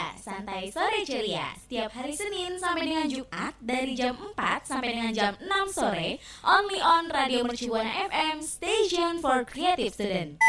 Ceria, 0.00 0.16
santai 0.16 0.72
sore 0.72 1.04
ceria. 1.04 1.52
Setiap 1.60 1.92
hari 1.92 2.16
Senin 2.16 2.56
sampai 2.56 2.88
dengan 2.88 3.04
Jumat 3.04 3.52
dari 3.60 3.92
jam 3.92 4.16
4 4.16 4.64
sampai 4.64 4.96
dengan 4.96 5.12
jam 5.12 5.32
6 5.36 5.76
sore, 5.76 6.16
only 6.40 6.80
on 6.80 7.12
Radio 7.12 7.44
Mercubuana 7.44 8.08
FM, 8.08 8.40
station 8.40 9.20
for 9.20 9.44
creative 9.44 9.92
student. 9.92 10.40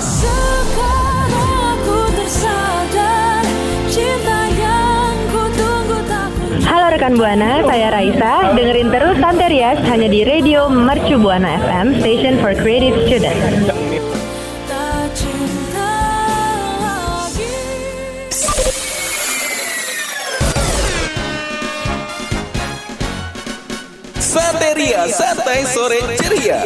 Sekarang 0.00 1.52
aku 1.76 1.98
tersadar 2.16 3.44
cinta 3.92 4.40
yang 4.56 5.16
ku 5.28 5.42
tunggu 5.52 5.98
Halo 6.64 6.86
rekan 6.96 7.20
Buana, 7.20 7.60
saya 7.68 7.92
Raisa. 7.92 8.56
Dengerin 8.56 8.88
terus 8.88 9.20
Santai 9.20 9.52
Rias 9.52 9.84
hanya 9.84 10.08
di 10.08 10.24
Radio 10.24 10.72
Mercu 10.72 11.20
Buana 11.20 11.60
FM, 11.60 12.00
station 12.00 12.40
for 12.40 12.56
creative 12.56 12.96
students. 13.04 13.71
Santai 25.52 25.68
Sore 25.68 26.00
Ceria. 26.16 26.64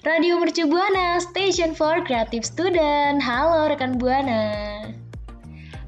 Radio 0.00 0.40
Mercu 0.40 0.64
Buana, 0.64 1.20
Station 1.20 1.76
for 1.76 2.00
Creative 2.08 2.40
Student. 2.40 3.20
Halo 3.20 3.68
rekan 3.68 4.00
Buana. 4.00 4.88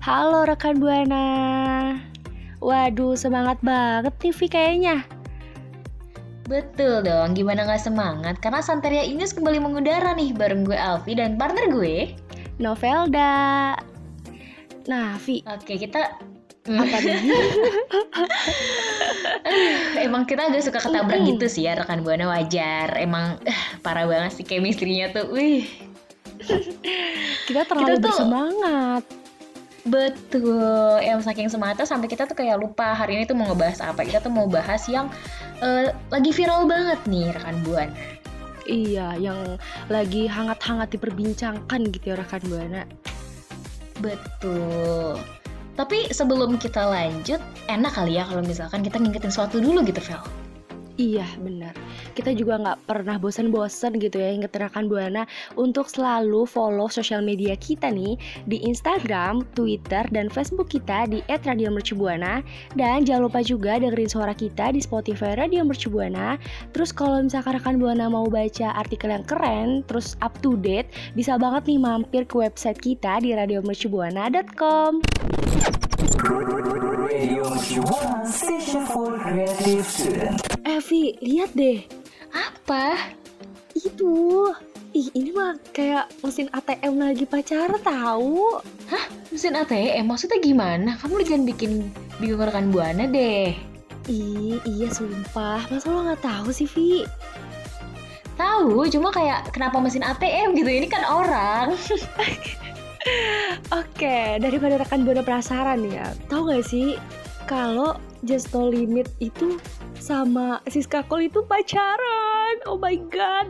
Halo 0.05 0.45
rekan 0.45 0.77
Buana. 0.85 1.25
Waduh, 2.61 3.17
semangat 3.17 3.57
banget 3.65 4.13
nih 4.21 4.37
Vi 4.37 4.47
kayaknya. 4.53 5.01
Betul 6.45 7.01
dong, 7.01 7.33
gimana 7.33 7.65
gak 7.65 7.81
semangat? 7.81 8.37
Karena 8.45 8.61
Santeria 8.61 9.09
News 9.09 9.33
kembali 9.33 9.65
mengudara 9.65 10.13
nih 10.13 10.37
bareng 10.37 10.69
gue 10.69 10.77
Alfi 10.77 11.17
dan 11.17 11.41
partner 11.41 11.73
gue 11.73 12.13
Novelda. 12.61 13.81
Nah, 14.93 15.17
Vi. 15.25 15.41
Oke, 15.49 15.81
kita 15.81 16.21
apa 16.69 16.97
nih? 17.01 17.21
Emang 20.07 20.29
kita 20.29 20.53
agak 20.53 20.61
suka 20.61 20.81
ketabrak 20.81 21.25
gitu 21.25 21.47
sih 21.49 21.65
ya 21.65 21.79
rekan 21.79 22.05
buana 22.05 22.29
wajar. 22.29 22.93
Emang 23.01 23.41
uh, 23.41 23.63
parah 23.81 24.05
banget 24.05 24.37
sih 24.37 24.45
chemistry-nya 24.45 25.13
tuh. 25.17 25.33
Wih. 25.33 25.65
kita 27.49 27.69
terlalu 27.69 27.97
kita 27.97 28.01
tuh, 28.01 28.05
bersemangat. 28.13 29.05
Betul, 29.89 31.01
yang 31.01 31.25
saking 31.25 31.49
semangatnya 31.49 31.89
sampai 31.89 32.09
kita 32.09 32.29
tuh 32.29 32.37
kayak 32.37 32.61
lupa 32.61 32.93
hari 32.93 33.17
ini 33.17 33.25
tuh 33.25 33.33
mau 33.33 33.49
ngebahas 33.49 33.81
apa. 33.81 34.05
Kita 34.05 34.21
tuh 34.21 34.33
mau 34.33 34.45
bahas 34.45 34.85
yang 34.85 35.09
uh, 35.65 35.89
lagi 36.13 36.31
viral 36.37 36.69
banget 36.69 37.01
nih 37.09 37.33
rekan 37.33 37.57
buana. 37.65 37.97
Iya, 38.69 39.17
yang 39.17 39.57
lagi 39.89 40.29
hangat-hangat 40.29 40.93
diperbincangkan 40.93 41.81
gitu 41.97 42.13
ya 42.13 42.17
rekan 42.21 42.45
buana. 42.45 42.85
Betul. 44.05 45.40
Tapi 45.81 46.13
sebelum 46.13 46.61
kita 46.61 46.85
lanjut, 46.85 47.41
enak 47.73 47.97
kali 47.97 48.21
ya 48.21 48.29
kalau 48.29 48.45
misalkan 48.45 48.85
kita 48.85 49.01
ngingetin 49.01 49.33
sesuatu 49.33 49.65
dulu 49.65 49.81
gitu, 49.89 50.05
Vel. 50.05 50.21
Iya 51.01 51.25
benar. 51.41 51.73
Kita 52.13 52.37
juga 52.37 52.61
nggak 52.61 52.85
pernah 52.85 53.17
bosan-bosan 53.17 53.97
gitu 53.97 54.21
ya 54.21 54.37
inget 54.37 54.53
rekan 54.53 54.85
Buana 54.85 55.25
untuk 55.57 55.89
selalu 55.89 56.45
follow 56.45 56.93
sosial 56.93 57.25
media 57.25 57.57
kita 57.57 57.89
nih 57.89 58.21
di 58.45 58.61
Instagram, 58.61 59.49
Twitter, 59.57 60.05
dan 60.13 60.29
Facebook 60.29 60.69
kita 60.69 61.09
di 61.09 61.25
@radiomercubuana 61.33 62.45
dan 62.77 63.09
jangan 63.09 63.33
lupa 63.33 63.41
juga 63.41 63.81
dengerin 63.81 64.13
suara 64.13 64.37
kita 64.37 64.77
di 64.77 64.85
Spotify 64.85 65.41
Radio 65.41 65.65
Mercubuana. 65.65 66.37
Terus 66.77 66.93
kalau 66.93 67.25
misalkan 67.25 67.57
rekan 67.57 67.81
Buana 67.81 68.13
mau 68.13 68.29
baca 68.29 68.77
artikel 68.77 69.09
yang 69.09 69.25
keren, 69.25 69.81
terus 69.89 70.21
up 70.21 70.37
to 70.45 70.61
date, 70.61 70.93
bisa 71.17 71.41
banget 71.41 71.65
nih 71.65 71.81
mampir 71.81 72.29
ke 72.29 72.37
website 72.37 72.77
kita 72.77 73.25
di 73.25 73.33
radiomercubuana.com. 73.33 75.40
Evi, 80.63 81.19
lihat 81.19 81.51
deh. 81.55 81.83
Apa? 82.31 82.97
Itu. 83.75 84.47
Ih, 84.91 85.07
ini 85.15 85.31
mah 85.31 85.55
kayak 85.71 86.11
mesin 86.23 86.51
ATM 86.51 86.99
lagi 86.99 87.23
pacaran 87.27 87.79
tahu. 87.79 88.59
Hah? 88.91 89.05
Mesin 89.31 89.55
ATM? 89.55 90.07
Maksudnya 90.07 90.43
gimana? 90.43 90.99
Kamu 90.99 91.23
jangan 91.23 91.47
bikin 91.47 91.91
bingung 92.19 92.43
rekan 92.43 92.75
Buana 92.75 93.07
deh. 93.07 93.55
Ih, 94.11 94.59
iya 94.67 94.89
sumpah. 94.91 95.63
Masa 95.71 95.91
lo 95.91 96.03
nggak 96.07 96.23
tahu 96.27 96.51
sih, 96.51 96.67
Vi? 96.67 97.07
Tahu, 98.35 98.89
cuma 98.91 99.15
kayak 99.15 99.53
kenapa 99.55 99.79
mesin 99.79 100.03
ATM 100.03 100.59
gitu? 100.59 100.71
Ini 100.71 100.89
kan 100.91 101.07
orang. 101.07 101.75
Oke, 103.73 104.37
daripada 104.41 104.77
rekan 104.77 105.09
Buana 105.09 105.25
penasaran 105.25 105.81
ya, 105.89 106.13
tahu 106.29 106.53
gak 106.53 106.65
sih 106.69 107.01
kalau 107.49 107.97
Just 108.21 108.53
No 108.53 108.69
Limit 108.69 109.09
itu 109.25 109.57
sama 109.97 110.61
Siska 110.69 111.01
Cole 111.09 111.33
itu 111.33 111.41
pacaran? 111.49 112.55
Oh 112.69 112.77
my 112.77 112.97
god. 113.09 113.49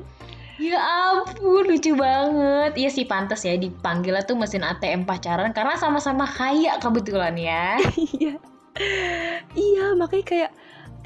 Ya 0.60 0.76
ampun, 0.76 1.64
lucu 1.66 1.96
banget. 1.96 2.76
Iya 2.76 2.90
sih 2.92 3.08
pantas 3.08 3.48
ya 3.48 3.56
dipanggilnya 3.56 4.22
tuh 4.28 4.36
mesin 4.36 4.60
ATM 4.60 5.08
pacaran 5.08 5.56
karena 5.56 5.74
sama-sama 5.80 6.28
kaya 6.28 6.76
kebetulan 6.78 7.34
ya. 7.34 7.80
Iya. 8.20 8.34
iya, 9.58 9.86
makanya 9.98 10.24
kayak 10.24 10.50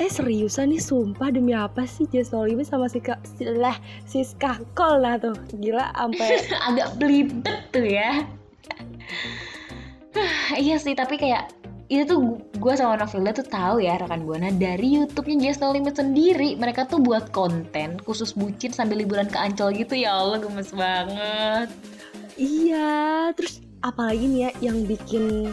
eh 0.03 0.11
seriusan 0.11 0.75
nih 0.75 0.83
sumpah 0.83 1.31
demi 1.31 1.55
apa 1.55 1.87
sih 1.87 2.03
No 2.35 2.43
Limit 2.43 2.67
sama 2.67 2.91
Siska 2.91 3.15
lah 3.55 3.79
Siska 4.11 4.59
Cole 4.75 5.07
lah 5.07 5.15
tuh. 5.23 5.39
Gila 5.55 5.95
sampai 5.95 6.43
agak 6.69 6.99
belibet 6.99 7.59
tuh 7.71 7.87
ya. 7.87 8.27
iya 10.65 10.77
sih, 10.83 10.99
tapi 10.99 11.15
kayak 11.15 11.51
itu 11.93 12.09
tuh 12.09 12.41
gue 12.59 12.75
sama 12.75 12.97
Novela 12.97 13.31
tuh 13.37 13.45
tahu 13.45 13.85
ya 13.85 14.01
rekan 14.01 14.25
buana 14.25 14.49
dari 14.57 14.97
YouTube-nya 14.97 15.53
Just 15.53 15.61
No 15.61 15.69
Limit 15.69 16.01
sendiri 16.01 16.57
mereka 16.57 16.89
tuh 16.89 16.97
buat 16.97 17.29
konten 17.29 18.01
khusus 18.09 18.33
bucin 18.33 18.73
sambil 18.73 19.05
liburan 19.05 19.29
ke 19.29 19.37
Ancol 19.37 19.77
gitu 19.77 19.93
ya 19.93 20.17
Allah 20.17 20.41
gemes 20.41 20.73
banget 20.73 21.69
iya 22.41 23.29
terus 23.37 23.61
apalagi 23.85 24.25
nih 24.25 24.41
ya 24.49 24.51
yang 24.73 24.89
bikin 24.89 25.53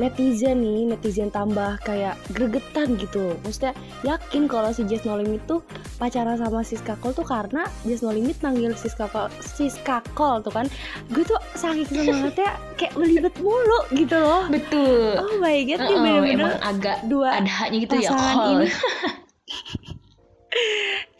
netizen 0.00 0.64
nih 0.64 0.88
netizen 0.88 1.28
tambah 1.28 1.76
kayak 1.84 2.16
gregetan 2.32 2.96
gitu. 2.96 3.36
Maksudnya 3.44 3.76
yakin 4.00 4.48
kalau 4.48 4.72
si 4.72 4.84
Jess 4.88 5.04
No 5.04 5.20
Limit 5.20 5.44
tuh 5.44 5.60
pacaran 6.00 6.40
sama 6.40 6.64
Siska 6.64 6.96
Cole 7.04 7.12
tuh 7.12 7.28
karena 7.28 7.68
Jess 7.84 8.00
No 8.00 8.12
Limit 8.12 8.40
manggil 8.40 8.72
Siska 8.72 9.12
Cole 9.12 9.28
Siska 9.44 10.00
Cole 10.16 10.40
tuh 10.40 10.52
kan. 10.52 10.66
Gue 11.12 11.24
tuh 11.28 11.36
saking 11.52 11.84
semangatnya 11.92 12.56
kayak 12.80 12.96
melibet 12.96 13.36
mulu 13.44 13.80
gitu 13.92 14.16
loh. 14.16 14.48
Betul. 14.48 15.20
Oh 15.20 15.36
my 15.36 15.60
god 15.68 15.80
uh 15.80 15.88
-oh, 15.88 16.00
bener-bener 16.00 16.36
emang 16.48 16.60
agak 16.64 16.98
dua 17.08 17.28
adanya 17.36 17.76
gitu 17.76 17.94
ya 18.00 18.10
ini. 18.56 18.68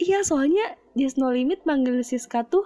Iya 0.01 0.25
soalnya 0.25 0.75
Jess 0.97 1.15
No 1.15 1.29
Limit 1.29 1.63
manggil 1.63 2.01
Siska 2.01 2.43
tuh 2.49 2.65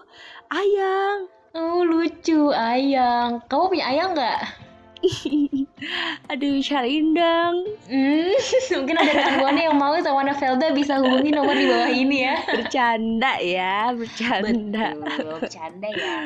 ayang 0.49 1.27
oh 1.55 1.81
lucu 1.87 2.51
ayang 2.51 3.39
kamu 3.47 3.63
punya 3.71 3.85
ayang 3.87 4.11
nggak 4.13 4.41
Aduh, 6.33 6.57
Indang. 6.89 7.55
Hmm, 7.85 8.33
mungkin 8.81 8.95
ada 8.97 9.11
rekan 9.13 9.35
buana 9.37 9.61
yang 9.69 9.77
mau 9.77 9.93
sama 10.01 10.33
Felda 10.33 10.73
bisa 10.73 10.97
hubungi 10.97 11.29
nomor 11.29 11.53
di 11.53 11.69
bawah 11.69 11.91
ini 11.93 12.25
ya. 12.25 12.41
Bercanda 12.41 13.37
ya, 13.37 13.93
bercanda. 13.93 14.97
Betul, 14.97 15.37
bercanda 15.45 15.89
ya. 15.93 16.17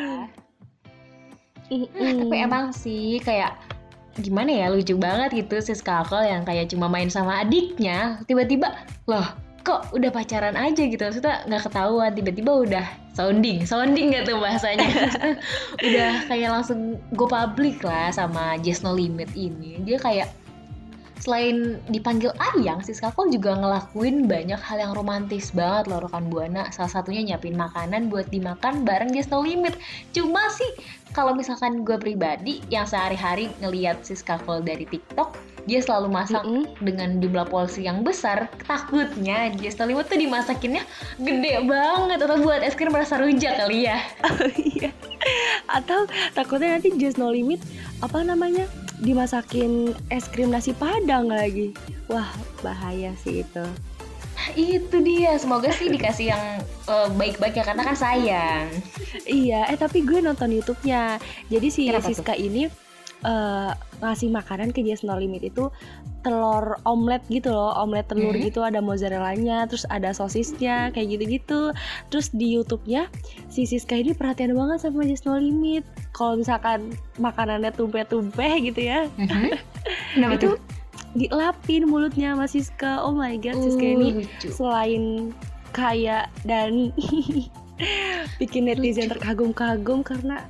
Nah, 1.70 2.14
tapi 2.24 2.36
emang 2.40 2.72
sih 2.72 3.20
kayak 3.20 3.54
gimana 4.18 4.50
ya 4.52 4.68
lucu 4.74 4.98
banget 4.98 5.46
gitu 5.46 5.62
si 5.62 5.74
Skakol 5.78 6.26
yang 6.26 6.44
kayak 6.44 6.72
cuma 6.74 6.90
main 6.90 7.08
sama 7.08 7.46
adiknya 7.46 8.20
tiba-tiba 8.26 8.74
loh 9.06 9.24
kok 9.70 9.94
udah 9.94 10.10
pacaran 10.10 10.58
aja 10.58 10.82
gitu 10.82 10.98
maksudnya 10.98 11.46
nggak 11.46 11.70
ketahuan 11.70 12.12
tiba-tiba 12.18 12.52
udah 12.66 12.86
sounding 13.14 13.62
sounding 13.70 14.18
gak 14.18 14.26
tuh 14.26 14.42
bahasanya 14.42 14.90
udah 15.86 16.26
kayak 16.26 16.50
langsung 16.50 16.98
go 17.14 17.30
public 17.30 17.78
lah 17.86 18.10
sama 18.10 18.58
Just 18.66 18.82
No 18.82 18.98
Limit 18.98 19.30
ini 19.38 19.78
dia 19.86 20.02
kayak 20.02 20.34
selain 21.20 21.84
dipanggil 21.92 22.32
ayang, 22.40 22.80
si 22.80 22.96
Skakol 22.96 23.28
juga 23.28 23.52
ngelakuin 23.52 24.26
banyak 24.26 24.58
hal 24.58 24.80
yang 24.80 24.96
romantis 24.96 25.52
banget 25.52 25.92
loh 25.92 26.00
rekan 26.00 26.32
Buana. 26.32 26.72
Salah 26.72 26.88
satunya 26.88 27.22
nyiapin 27.22 27.60
makanan 27.60 28.08
buat 28.08 28.32
dimakan 28.32 28.88
bareng 28.88 29.12
Just 29.12 29.30
No 29.30 29.44
Limit. 29.44 29.76
Cuma 30.16 30.48
sih 30.48 30.72
kalau 31.12 31.36
misalkan 31.36 31.84
gue 31.84 32.00
pribadi 32.00 32.64
yang 32.72 32.88
sehari-hari 32.88 33.52
ngeliat 33.60 34.00
si 34.08 34.16
Skakol 34.16 34.64
dari 34.64 34.88
TikTok, 34.88 35.36
dia 35.66 35.80
selalu 35.84 36.08
masak 36.12 36.44
mm 36.46 36.52
-hmm. 36.52 36.66
dengan 36.86 37.10
jumlah 37.20 37.48
porsi 37.48 37.88
yang 37.88 38.04
besar. 38.06 38.48
Takutnya 38.64 39.52
Just 39.58 39.80
No 39.82 39.90
Limit 39.90 40.08
tuh 40.08 40.20
dimasakinnya 40.20 40.84
gede 41.20 41.64
banget 41.66 42.20
atau 42.24 42.38
buat 42.40 42.62
es 42.64 42.76
krim 42.78 42.94
rasa 42.94 43.20
rujak 43.20 43.60
kali 43.60 43.90
ya. 43.90 44.00
Oh, 44.30 44.52
iya. 44.56 44.92
Atau 45.68 46.08
takutnya 46.38 46.78
nanti 46.78 46.94
Just 46.96 47.20
No 47.20 47.34
Limit 47.34 47.60
apa 48.00 48.24
namanya? 48.24 48.70
dimasakin 49.00 49.96
es 50.12 50.28
krim 50.28 50.52
nasi 50.52 50.76
padang 50.76 51.32
lagi. 51.32 51.72
Wah, 52.12 52.28
bahaya 52.60 53.16
sih 53.24 53.48
itu. 53.48 53.66
itu 54.56 54.98
dia 55.04 55.36
semoga 55.36 55.68
sih 55.70 55.92
dikasih 55.92 56.32
yang 56.32 56.44
eh, 56.64 57.08
baik-baik 57.20 57.60
ya 57.60 57.64
karena 57.68 57.84
kan 57.86 57.98
sayang 58.00 58.72
Iya, 59.28 59.68
eh 59.68 59.78
tapi 59.78 60.02
gue 60.02 60.24
nonton 60.24 60.50
YouTube-nya. 60.50 61.20
Jadi 61.52 61.68
si 61.70 61.92
Kenapa 61.92 62.08
tuh? 62.08 62.18
Siska 62.18 62.34
ini 62.40 62.72
eh, 63.22 63.72
ngasih 64.00 64.30
makanan 64.30 64.72
ke 64.72 64.80
Just 64.80 65.04
No 65.04 65.16
Limit 65.16 65.44
itu 65.44 65.68
telur 66.20 66.76
omelet 66.84 67.24
gitu 67.28 67.48
loh, 67.50 67.72
omelet 67.76 68.04
telur 68.06 68.32
Hmm. 68.32 68.44
gitu 68.44 68.60
ada 68.60 68.80
mozzarellanya, 68.80 69.64
terus 69.66 69.88
ada 69.88 70.12
sosisnya 70.12 70.92
kayak 70.92 71.16
gitu-gitu. 71.16 71.72
Terus 72.08 72.28
di 72.30 72.54
YouTube-nya 72.54 73.08
si 73.48 73.64
Siska 73.64 73.96
ini 73.96 74.12
perhatian 74.12 74.52
banget 74.52 74.84
sama 74.84 75.04
Just 75.04 75.24
No 75.24 75.36
Limit. 75.36 75.84
Kalau 76.12 76.36
misalkan 76.36 76.92
makanannya 77.16 77.72
tumpeh-tumpeh 77.72 78.54
gitu 78.66 78.82
ya. 78.84 79.08
Kenapa 80.16 80.36
itu 80.36 80.48
tuh? 80.50 80.60
dielapin 81.10 81.88
mulutnya 81.88 82.36
sama 82.36 82.46
Siska. 82.46 83.00
Oh 83.02 83.12
my 83.12 83.36
god, 83.36 83.58
Siska 83.58 83.82
Uh, 83.82 83.96
ini 83.96 84.10
lucu. 84.22 84.48
selain 84.52 85.04
kaya 85.72 86.28
dan 86.44 86.92
bikin 88.40 88.66
netizen 88.66 89.08
terkagum-kagum 89.08 90.04
karena 90.04 90.44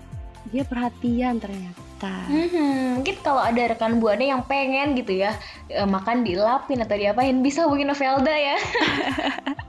dia 0.49 0.65
perhatian 0.65 1.37
ternyata. 1.37 1.78
Mhm, 2.07 3.01
Mungkin 3.03 3.15
kalau 3.19 3.43
ada 3.43 3.75
rekan 3.75 3.99
buana 3.99 4.23
yang 4.23 4.41
pengen 4.47 4.95
gitu 4.95 5.19
ya 5.19 5.35
eh, 5.67 5.83
makan 5.83 6.23
dielapin 6.23 6.79
atau 6.79 6.95
diapain 6.95 7.35
bisa 7.43 7.67
hubungin 7.67 7.91
Novelda 7.91 8.31
ya. 8.31 8.55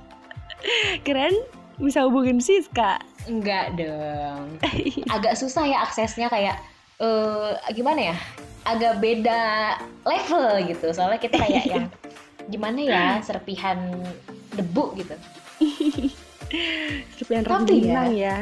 Keren 1.07 1.35
bisa 1.81 2.05
hubungin 2.05 2.39
Siska. 2.39 3.01
Enggak 3.27 3.75
dong. 3.75 4.61
Agak 5.09 5.35
susah 5.35 5.65
ya 5.67 5.83
aksesnya 5.83 6.29
kayak 6.29 6.61
eh 7.01 7.53
gimana 7.73 8.13
ya? 8.13 8.17
Agak 8.69 9.01
beda 9.01 9.41
level 10.05 10.69
gitu. 10.69 10.93
Soalnya 10.93 11.19
kita 11.19 11.41
kayak 11.41 11.65
yang 11.67 11.87
gimana 12.53 12.81
ya 12.83 13.05
serpihan 13.25 13.79
debu 14.55 14.95
gitu. 15.01 15.17
Sepian 17.19 17.47
Tapi 17.47 17.87
ya, 17.87 18.11
ya. 18.11 18.37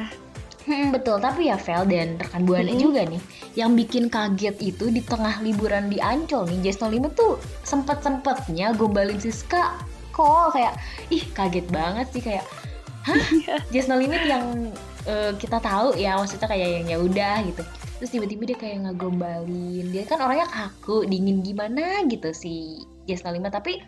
Hmm, 0.68 0.92
betul, 0.92 1.16
tapi 1.16 1.48
ya 1.48 1.56
Vel 1.56 1.88
dan 1.88 2.20
rekan 2.20 2.44
Buana 2.44 2.68
Mm-mm. 2.68 2.76
juga 2.76 3.00
nih 3.08 3.22
Yang 3.56 3.70
bikin 3.80 4.04
kaget 4.12 4.56
itu 4.60 4.92
di 4.92 5.00
tengah 5.00 5.40
liburan 5.40 5.88
di 5.88 5.96
Ancol 5.96 6.44
nih 6.44 6.68
Just 6.68 6.84
No 6.84 6.92
Limit 6.92 7.16
tuh 7.16 7.40
sempet-sempetnya 7.64 8.76
gombalin 8.76 9.16
Siska 9.16 9.80
Kok 10.12 10.52
kayak, 10.52 10.76
ih 11.08 11.24
kaget 11.32 11.64
banget 11.72 12.06
sih 12.12 12.20
kayak 12.20 12.44
Hah? 13.08 13.16
Just 13.72 13.88
No 13.88 13.96
Limit 13.96 14.28
yang 14.28 14.68
eh, 15.08 15.32
kita 15.40 15.56
tahu 15.56 15.96
ya 15.96 16.20
maksudnya 16.20 16.44
kayak 16.52 16.68
yang 16.68 16.86
ya 16.92 16.98
udah 17.00 17.36
gitu 17.48 17.64
Terus 17.98 18.10
tiba-tiba 18.12 18.42
dia 18.52 18.58
kayak 18.60 18.76
ngegombalin 18.84 19.88
Dia 19.88 20.04
kan 20.04 20.20
orangnya 20.20 20.52
kaku, 20.52 21.08
dingin 21.08 21.40
gimana 21.40 22.04
gitu 22.12 22.28
si 22.36 22.84
Just 23.08 23.24
No 23.24 23.32
Limit 23.32 23.56
Tapi 23.56 23.80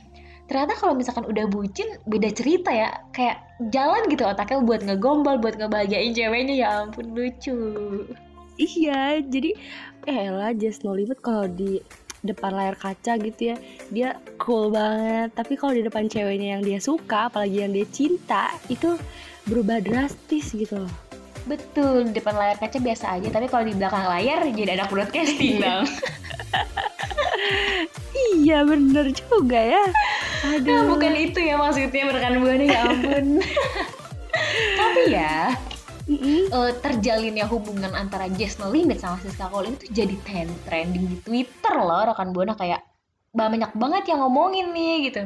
ternyata 0.51 0.75
kalau 0.75 0.99
misalkan 0.99 1.31
udah 1.31 1.47
bucin 1.47 1.87
beda 2.11 2.35
cerita 2.35 2.75
ya. 2.75 2.91
Kayak 3.15 3.47
jalan 3.71 4.11
gitu 4.11 4.27
otaknya 4.27 4.67
buat 4.67 4.83
ngegombal 4.83 5.39
buat 5.39 5.55
ngebahagiain 5.55 6.11
ceweknya. 6.11 6.55
Ya 6.59 6.69
ampun 6.83 7.15
lucu. 7.15 7.55
Iya, 8.59 9.23
jadi 9.23 9.55
eh 10.11 10.27
lah 10.35 10.51
Just 10.59 10.83
No 10.83 10.99
Limit 10.99 11.23
kalau 11.23 11.47
di 11.47 11.79
depan 12.21 12.53
layar 12.53 12.77
kaca 12.77 13.17
gitu 13.17 13.55
ya 13.55 13.57
dia 13.95 14.19
cool 14.43 14.75
banget. 14.75 15.31
Tapi 15.39 15.55
kalau 15.55 15.73
di 15.73 15.87
depan 15.87 16.11
ceweknya 16.11 16.59
yang 16.59 16.63
dia 16.67 16.83
suka 16.83 17.31
apalagi 17.31 17.63
yang 17.63 17.73
dia 17.73 17.87
cinta 17.87 18.51
itu 18.67 18.99
berubah 19.47 19.79
drastis 19.79 20.51
gitu 20.51 20.83
loh. 20.83 20.95
Betul 21.47 22.11
di 22.11 22.19
depan 22.19 22.37
layar 22.37 22.59
kaca 22.59 22.77
biasa 22.83 23.17
aja. 23.17 23.29
Tapi 23.31 23.47
kalau 23.47 23.65
di 23.65 23.73
belakang 23.79 24.03
layar 24.03 24.45
jadi 24.51 24.77
anak 24.77 24.91
broadcasting 24.91 25.63
bang 25.63 25.87
iya 28.41 28.63
bener 28.65 29.13
juga 29.15 29.59
ya. 29.59 29.85
Nah, 30.41 30.57
aduh 30.57 30.81
bukan 30.97 31.13
itu 31.17 31.39
ya 31.41 31.55
maksudnya 31.61 32.03
merekan 32.09 32.41
buana 32.41 32.65
ya 32.65 32.81
ampun. 32.89 33.27
Tapi 34.81 35.03
ya 35.13 35.55
Mm-mm. 36.11 36.51
eh, 36.51 36.73
terjalinnya 36.83 37.47
hubungan 37.47 37.95
antara 37.95 38.27
No 38.27 38.67
Limit 38.73 38.99
sama 38.99 39.21
Siska 39.23 39.47
Cole 39.47 39.71
itu 39.79 39.87
jadi 39.95 40.17
trend 40.27 40.51
trending 40.67 41.07
di 41.07 41.17
Twitter 41.23 41.75
loh 41.79 42.03
rekan 42.11 42.35
buana 42.35 42.59
kayak 42.59 42.83
banyak 43.31 43.71
banget 43.79 44.11
yang 44.11 44.27
ngomongin 44.27 44.75
nih 44.75 45.11
gitu. 45.11 45.23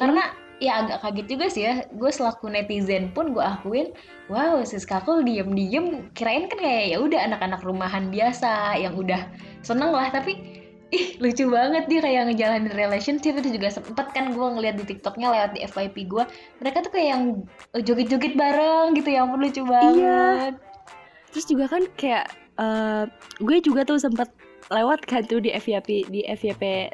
Karena 0.00 0.32
ya 0.56 0.80
agak 0.80 1.04
kaget 1.04 1.26
juga 1.28 1.46
sih 1.52 1.62
ya 1.68 1.84
gue 1.92 2.08
selaku 2.08 2.48
netizen 2.48 3.12
pun 3.12 3.36
gue 3.36 3.44
akuin 3.44 3.92
wow 4.32 4.64
Siska 4.64 5.04
Cole 5.04 5.20
diem-diem. 5.26 6.08
Kirain 6.16 6.48
kan 6.48 6.58
kayak 6.64 6.96
ya 6.96 6.98
udah 7.02 7.20
anak-anak 7.28 7.60
rumahan 7.60 8.08
biasa 8.08 8.80
yang 8.80 8.96
udah 8.96 9.28
seneng 9.60 9.92
lah 9.92 10.08
tapi 10.08 10.55
ih 10.94 11.18
lucu 11.18 11.50
banget 11.50 11.90
dia 11.90 12.00
kayak 12.02 12.22
ngejalanin 12.30 12.72
relationship. 12.74 13.34
Itu 13.38 13.50
juga 13.50 13.68
sempet 13.70 14.06
kan 14.14 14.30
gue 14.30 14.46
ngeliat 14.46 14.78
di 14.78 14.84
tiktoknya 14.86 15.34
lewat 15.34 15.50
di 15.58 15.60
FYP 15.66 15.96
gue 16.06 16.24
mereka 16.62 16.86
tuh 16.86 16.92
kayak 16.94 17.08
yang 17.14 17.22
eh, 17.74 17.82
joget-joget 17.82 18.34
bareng 18.38 18.94
gitu. 18.94 19.08
Ya 19.10 19.26
ampun 19.26 19.42
lucu 19.42 19.62
banget. 19.66 20.54
Terus 21.34 21.46
juga 21.46 21.64
kan 21.66 21.82
kayak 21.98 22.26
eh, 22.58 23.04
gue 23.42 23.58
juga 23.60 23.82
tuh 23.82 23.98
sempet 23.98 24.30
lewat 24.70 25.06
kan 25.06 25.22
tuh 25.26 25.38
di 25.38 25.50
FYP 25.54 26.10
di 26.10 26.26
FYP 26.26 26.90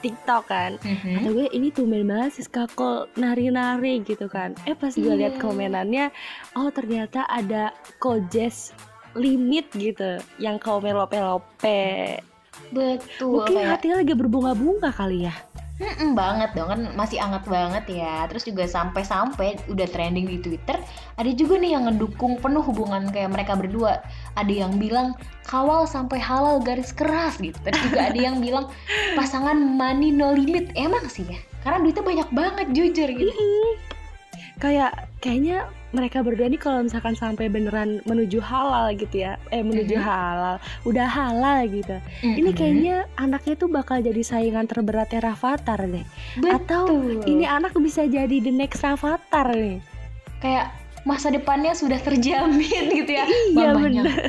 TikTok 0.00 0.42
kan. 0.46 0.78
Mhm. 0.80 1.12
Kata 1.18 1.28
gue 1.34 1.46
ini 1.50 1.68
tumben 1.74 2.06
banget 2.06 2.38
si 2.38 2.42
Skakol 2.46 3.10
nari-nari 3.18 4.00
gitu 4.06 4.30
kan. 4.30 4.54
Eh 4.64 4.74
pas 4.74 4.94
gue 4.94 5.14
lihat 5.14 5.36
Iya. 5.36 5.42
komenannya 5.42 6.06
Oh 6.54 6.70
ternyata 6.70 7.26
ada 7.26 7.74
kojes 7.98 8.70
limit 9.18 9.66
gitu. 9.74 10.22
Yang 10.38 10.56
kau 10.62 10.78
melope-lope 10.78 12.22
betul 12.70 13.42
Mungkin 13.42 13.54
kayak 13.58 13.70
hatinya 13.78 13.96
lagi 14.02 14.14
berbunga-bunga 14.14 14.90
kali 14.94 15.26
ya? 15.26 15.34
Mm-mm, 15.80 16.12
banget 16.12 16.52
dong 16.52 16.68
kan 16.68 16.80
masih 16.92 17.16
anget 17.16 17.40
banget 17.48 17.84
ya. 17.88 18.28
Terus 18.28 18.44
juga 18.44 18.68
sampai-sampai 18.68 19.64
udah 19.72 19.88
trending 19.88 20.28
di 20.28 20.36
Twitter 20.36 20.76
ada 21.16 21.30
juga 21.32 21.56
nih 21.56 21.72
yang 21.72 21.88
ngedukung 21.88 22.36
penuh 22.36 22.60
hubungan 22.60 23.08
kayak 23.08 23.32
mereka 23.32 23.56
berdua. 23.56 24.04
Ada 24.36 24.52
yang 24.52 24.76
bilang 24.76 25.16
kawal 25.48 25.88
sampai 25.88 26.20
halal 26.20 26.60
garis 26.60 26.92
keras 26.92 27.40
gitu. 27.40 27.56
Terus 27.64 27.80
juga 27.88 28.12
ada 28.12 28.20
yang 28.20 28.40
bilang 28.44 28.68
pasangan 29.16 29.56
money 29.56 30.12
no 30.12 30.36
limit. 30.36 30.68
Emang 30.76 31.08
sih 31.08 31.24
ya? 31.24 31.40
Karena 31.64 31.80
duitnya 31.80 32.04
banyak 32.04 32.28
banget 32.28 32.66
jujur 32.76 33.08
gitu 33.08 33.32
Kayak 34.60 34.92
kayaknya 35.18 35.64
mereka 35.90 36.22
berdua 36.22 36.46
nih 36.46 36.60
kalau 36.60 36.84
misalkan 36.84 37.16
sampai 37.16 37.48
beneran 37.48 37.98
menuju 38.04 38.38
halal 38.38 38.92
gitu 38.92 39.24
ya 39.24 39.40
Eh 39.48 39.64
menuju 39.64 39.96
Mhm. 39.96 40.04
halal 40.04 40.54
Udah 40.84 41.08
halal 41.08 41.66
gitu 41.66 41.96
Ini 42.20 42.44
Mm-mm. 42.44 42.54
kayaknya 42.54 42.96
anaknya 43.16 43.54
tuh 43.56 43.66
bakal 43.66 43.98
jadi 43.98 44.20
saingan 44.20 44.68
terberatnya 44.68 45.18
Rafathar 45.24 45.82
deh 45.82 46.04
Betul. 46.38 46.52
Atau 46.54 46.84
ini 47.24 47.42
anak 47.42 47.74
bisa 47.74 48.04
jadi 48.04 48.36
the 48.38 48.52
next 48.52 48.80
Rafathar 48.80 49.50
nih 49.50 49.80
kayak 50.38 50.72
masa 51.02 51.28
depannya 51.28 51.72
sudah 51.72 51.96
terjamin 51.96 52.84
gitu 52.98 53.10
ya 53.10 53.24
Iya 53.26 53.72
mamanya 53.72 54.02
bener 54.04 54.24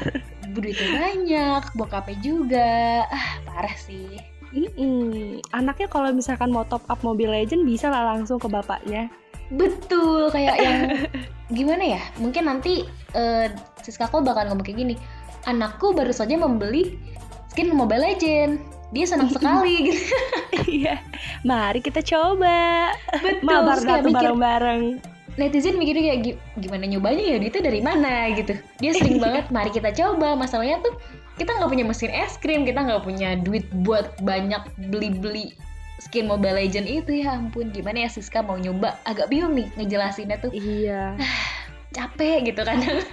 duitnya 0.51 0.90
banyak 0.94 1.64
bokapnya 1.71 2.16
juga 2.19 2.71
ah 3.07 3.40
parah 3.44 3.78
sih 3.78 4.19
Mm-mm. 4.52 5.40
Anaknya 5.52 5.88
kalau 5.88 6.11
misalkan 6.11 6.52
mau 6.52 6.64
top 6.64 6.83
up 6.85 7.00
Mobile 7.02 7.31
Legend 7.31 7.64
bisa 7.64 7.88
lah 7.88 8.04
langsung 8.04 8.35
ke 8.35 8.52
bapaknya. 8.52 9.07
Betul, 9.52 10.31
kayak 10.31 10.56
yang 10.58 10.80
gimana 11.58 11.84
ya? 11.86 12.02
Mungkin 12.18 12.48
nanti 12.48 12.84
eh 13.12 13.52
Siska 13.81 14.08
Cole 14.08 14.24
bakal 14.24 14.48
ngomong 14.48 14.64
kayak 14.64 14.80
gini. 14.80 14.96
Anakku 15.44 15.92
baru 15.92 16.14
saja 16.14 16.38
membeli 16.38 16.96
skin 17.50 17.72
Mobile 17.72 18.02
Legend. 18.02 18.62
Dia 18.92 19.06
senang 19.08 19.31
sekali 19.36 19.92
gitu. 19.92 20.02
Iya. 20.68 21.00
Mari 21.44 21.80
kita 21.80 22.00
coba. 22.02 22.92
Betul, 23.20 23.44
Mabar 23.44 23.80
datu 23.80 24.10
bareng-bareng. 24.10 24.84
netizen 25.40 25.80
mikirnya 25.80 26.12
kayak 26.12 26.20
"Gi- 26.28 26.40
gimana 26.60 26.84
nyobanya 26.84 27.24
ya 27.24 27.38
duitnya 27.40 27.64
dari 27.64 27.80
mana 27.80 28.28
gitu. 28.36 28.52
Dia 28.84 28.92
sering 28.92 29.16
banget, 29.24 29.48
mari 29.48 29.72
kita 29.72 29.96
coba. 29.96 30.36
Masalahnya 30.36 30.84
tuh 30.84 31.00
kita 31.40 31.56
nggak 31.56 31.72
punya 31.72 31.88
mesin 31.88 32.12
es 32.12 32.36
krim, 32.36 32.68
kita 32.68 32.84
nggak 32.84 33.00
punya 33.08 33.40
duit 33.40 33.64
buat 33.81 34.12
banyak 34.20 34.60
beli-beli 34.92 35.56
skin 36.02 36.26
Mobile 36.26 36.58
Legend 36.58 36.90
itu 36.90 37.22
ya 37.22 37.38
ampun 37.38 37.70
gimana 37.70 38.02
ya 38.02 38.10
Siska 38.10 38.42
mau 38.42 38.58
nyoba 38.58 38.98
agak 39.04 39.30
bingung 39.30 39.54
nih 39.54 39.70
ngejelasinnya 39.76 40.42
tuh 40.42 40.50
Iya. 40.50 41.14
capek 41.96 42.50
gitu 42.50 42.62
kadang 42.62 42.81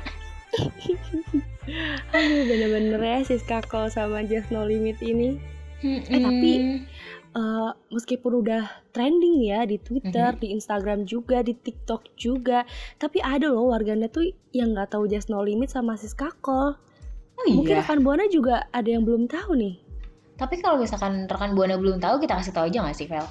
Aduh 2.09 2.43
bener-bener 2.49 2.97
ya 2.99 3.19
si 3.21 3.37
Kakol 3.39 3.93
sama 3.93 4.25
Just 4.25 4.49
No 4.49 4.65
Limit 4.65 4.99
ini. 5.01 5.37
Eh 5.85 6.19
tapi- 6.19 6.89
Eh, 7.29 7.71
meskipun 7.93 8.41
udah 8.41 8.65
trending 8.91 9.45
ya 9.45 9.63
di 9.63 9.77
Twitter, 9.77 10.33
Mhm. 10.33 10.41
di 10.41 10.47
Instagram 10.51 11.05
juga, 11.05 11.39
di 11.39 11.53
TikTok 11.53 12.17
juga, 12.17 12.65
tapi 12.97 13.21
ada 13.21 13.47
loh 13.47 13.69
warganet 13.69 14.11
tuh 14.11 14.25
yang 14.51 14.73
nggak 14.73 14.91
tahu 14.91 15.05
Just 15.07 15.29
No 15.29 15.45
Limit 15.45 15.69
sama 15.69 15.95
Sis 15.95 16.17
Kakol. 16.17 16.75
oh 16.75 17.45
Mungkin 17.47 17.79
iya 17.79 17.85
rekan 17.85 18.01
Buana 18.01 18.27
juga 18.27 18.67
ada 18.73 18.89
yang 18.89 19.05
belum 19.05 19.29
tahu 19.29 19.55
nih. 19.55 19.77
Tapi 20.39 20.63
kalau 20.63 20.79
misalkan 20.79 21.27
rekan 21.27 21.53
buana 21.53 21.75
belum 21.75 21.99
tahu 21.99 22.23
kita 22.23 22.39
kasih 22.39 22.55
tahu 22.55 22.71
aja 22.71 22.79
nggak 22.81 22.95
sih 22.95 23.07
Vel 23.07 23.27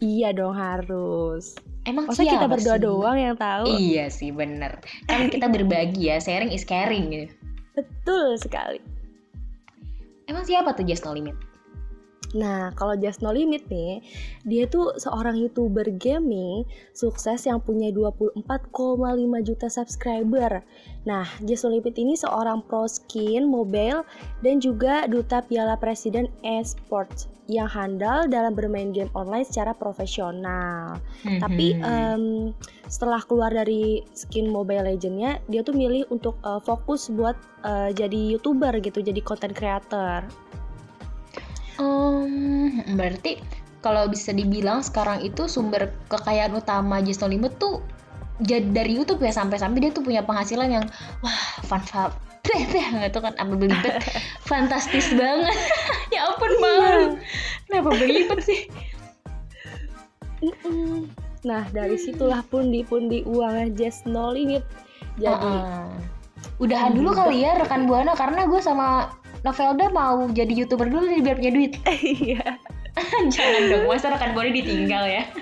Iya 0.00 0.32
dong 0.32 0.56
harus. 0.56 1.60
emang 1.84 2.08
Masa 2.08 2.24
kita 2.24 2.40
siapa 2.40 2.48
berdua 2.48 2.76
sih? 2.76 2.82
doang 2.82 3.18
yang 3.20 3.36
tahu? 3.36 3.64
iya 3.70 4.08
sih 4.08 4.32
bener 4.32 4.80
kan 5.04 5.28
kita 5.28 5.44
berbagi 5.46 6.08
ya 6.08 6.16
sharing 6.16 6.48
is 6.48 6.64
caring 6.64 7.12
gitu 7.12 7.28
Betul 7.70 8.34
sekali. 8.34 8.80
emang 10.24 10.42
siapa 10.42 10.72
tuh 10.72 10.82
Just 10.82 11.04
No 11.04 11.12
Limit 11.12 11.36
Nah, 12.34 12.70
kalau 12.78 12.94
Just 12.94 13.22
No 13.22 13.34
Limit 13.34 13.66
nih, 13.66 14.02
dia 14.46 14.66
tuh 14.70 14.94
seorang 14.98 15.34
YouTuber 15.38 15.98
gaming 15.98 16.62
sukses 16.94 17.46
yang 17.46 17.58
punya 17.58 17.90
24,5 17.90 18.38
juta 19.42 19.66
subscriber. 19.66 20.62
Nah, 21.06 21.26
Just 21.42 21.66
No 21.66 21.74
Limit 21.74 21.98
ini 21.98 22.14
seorang 22.14 22.62
pro 22.66 22.86
skin 22.86 23.50
mobile 23.50 24.06
dan 24.46 24.62
juga 24.62 25.10
duta 25.10 25.42
Piala 25.42 25.74
Presiden 25.78 26.30
Esports 26.46 27.26
yang 27.50 27.66
handal 27.66 28.30
dalam 28.30 28.54
bermain 28.54 28.94
game 28.94 29.10
online 29.18 29.42
secara 29.42 29.74
profesional. 29.74 31.02
Tapi 31.26 31.74
em, 31.82 32.54
setelah 32.86 33.18
keluar 33.26 33.50
dari 33.50 34.06
skin 34.14 34.46
Mobile 34.46 34.86
Legendnya, 34.86 35.42
dia 35.50 35.66
tuh 35.66 35.74
milih 35.74 36.06
untuk 36.14 36.38
eh, 36.46 36.62
fokus 36.62 37.10
buat 37.10 37.34
eh, 37.66 37.90
jadi 37.90 38.38
YouTuber 38.38 38.78
gitu, 38.86 39.02
jadi 39.02 39.18
content 39.18 39.50
creator. 39.50 40.22
Um, 42.20 42.96
berarti 43.00 43.40
kalau 43.80 44.04
bisa 44.12 44.36
dibilang 44.36 44.84
sekarang 44.84 45.24
itu 45.24 45.48
sumber 45.48 45.88
kekayaan 46.12 46.52
utama 46.52 47.00
Just 47.00 47.24
No 47.24 47.32
Limit 47.32 47.56
tuh 47.56 47.80
dari 48.44 48.96
YouTube 48.96 49.20
ya 49.24 49.32
sampai-sampai 49.32 49.80
dia 49.84 49.92
tuh 49.92 50.04
punya 50.04 50.24
penghasilan 50.24 50.68
yang 50.68 50.84
wah 51.24 51.40
fun 51.64 51.80
fun 51.84 52.12
gitu 52.44 53.18
kan 53.20 53.32
belibet. 53.56 54.00
Fantastis 54.48 55.12
banget. 55.16 55.56
Ya 56.10 56.26
ampun 56.26 56.50
bang. 56.58 57.22
Kenapa 57.70 57.94
belibet 57.94 58.40
sih. 58.42 58.66
Nah 61.46 61.62
dari 61.70 61.94
situlah 61.94 62.42
pundi-pundi 62.50 63.22
uangnya 63.24 63.70
Just 63.72 64.10
No 64.10 64.34
Limit 64.34 64.66
jadi 65.20 65.36
Heeh. 65.36 65.88
udahan 66.60 66.92
dulu 66.96 67.12
kali 67.12 67.44
ya 67.44 67.60
rekan 67.60 67.84
buana 67.84 68.16
karena 68.16 68.48
gue 68.48 68.60
sama 68.64 69.12
Novelda 69.40 69.88
mau 69.88 70.28
jadi 70.28 70.52
youtuber 70.52 70.88
dulu 70.88 71.08
nih 71.08 71.20
biar 71.24 71.36
punya 71.40 71.52
duit. 71.52 71.72
Iya. 72.04 72.60
Jangan 73.34 73.62
dong 73.70 73.84
masa 73.86 74.10
rekan 74.10 74.34
buana 74.34 74.50
ditinggal 74.50 75.04
ya? 75.06 75.22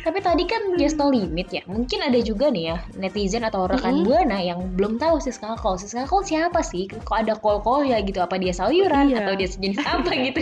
Tapi 0.00 0.16
tadi 0.24 0.48
kan 0.48 0.80
just 0.80 0.96
no 0.96 1.12
limit 1.12 1.52
ya. 1.52 1.60
Mungkin 1.68 2.00
ada 2.00 2.16
juga 2.24 2.48
nih 2.48 2.72
ya 2.72 2.76
netizen 2.96 3.44
atau 3.44 3.68
rekan 3.68 4.00
Mm-mm. 4.00 4.08
buana 4.08 4.40
yang 4.40 4.72
belum 4.72 4.96
tahu 4.96 5.20
Siska 5.20 5.60
Kol 5.60 5.76
Siska 5.76 6.08
Kol 6.08 6.24
siapa 6.24 6.64
sih? 6.64 6.88
Kok 6.88 7.12
ada 7.20 7.36
kol 7.36 7.60
kol 7.60 7.84
ya 7.84 8.00
gitu? 8.00 8.16
Apa 8.24 8.40
dia 8.40 8.56
sayuran 8.56 9.12
Iya. 9.12 9.28
atau 9.28 9.36
dia 9.36 9.44
sejenis 9.44 9.84
apa 9.84 10.08
gitu? 10.16 10.40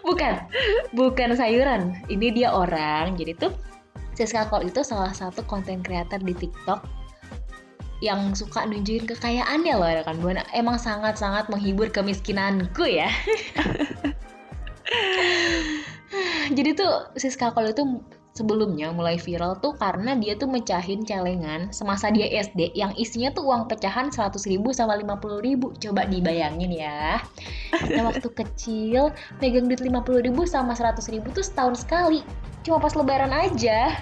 Bukan. 0.00 0.32
Bukan 0.96 1.36
sayuran. 1.36 1.92
Ini 2.08 2.32
dia 2.32 2.48
orang. 2.56 3.20
Jadi 3.20 3.36
tuh 3.36 3.52
Siska 4.16 4.48
Kol 4.48 4.64
itu 4.64 4.80
salah 4.80 5.12
satu 5.12 5.44
konten 5.44 5.84
creator 5.84 6.16
di 6.16 6.32
TikTok 6.32 6.80
yang 8.00 8.32
suka 8.32 8.64
nunjukin 8.64 9.04
kekayaannya 9.04 9.74
loh 9.76 9.88
rekan 9.88 10.16
buana 10.24 10.44
emang 10.56 10.80
sangat-sangat 10.80 11.52
menghibur 11.52 11.92
kemiskinanku 11.92 12.84
ya. 12.88 13.08
Jadi 16.56 16.74
tuh 16.74 17.14
Siska 17.14 17.54
Kol 17.54 17.70
itu 17.70 18.02
sebelumnya 18.34 18.94
mulai 18.94 19.20
viral 19.20 19.58
tuh 19.58 19.76
karena 19.76 20.16
dia 20.16 20.32
tuh 20.38 20.48
mecahin 20.48 21.04
celengan 21.04 21.68
semasa 21.74 22.08
dia 22.08 22.26
SD 22.40 22.72
yang 22.78 22.94
isinya 22.96 23.34
tuh 23.34 23.44
uang 23.46 23.68
pecahan 23.68 24.08
100 24.08 24.38
ribu 24.48 24.72
sama 24.72 24.96
50 24.96 25.46
ribu. 25.46 25.70
Coba 25.76 26.08
dibayangin 26.08 26.72
ya. 26.72 27.20
Kita 27.74 28.00
waktu 28.06 28.28
kecil 28.32 29.12
megang 29.38 29.68
duit 29.68 29.84
50 29.84 30.26
ribu 30.26 30.48
sama 30.48 30.72
100 30.74 30.98
ribu 31.12 31.30
tuh 31.30 31.44
setahun 31.44 31.84
sekali. 31.86 32.24
Cuma 32.64 32.80
pas 32.80 32.96
lebaran 32.96 33.30
aja 33.30 33.92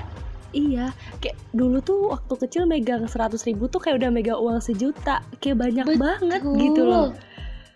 iya 0.52 0.94
kayak 1.20 1.36
dulu 1.52 1.78
tuh 1.82 1.98
waktu 2.14 2.34
kecil 2.46 2.62
megang 2.64 3.04
100 3.04 3.36
ribu 3.48 3.68
tuh 3.68 3.80
kayak 3.82 4.00
udah 4.04 4.10
megang 4.12 4.38
uang 4.40 4.60
sejuta. 4.62 5.24
Kayak 5.40 5.68
banyak 5.68 5.86
banget 5.96 6.40
gitu 6.44 6.82
loh. 6.84 7.12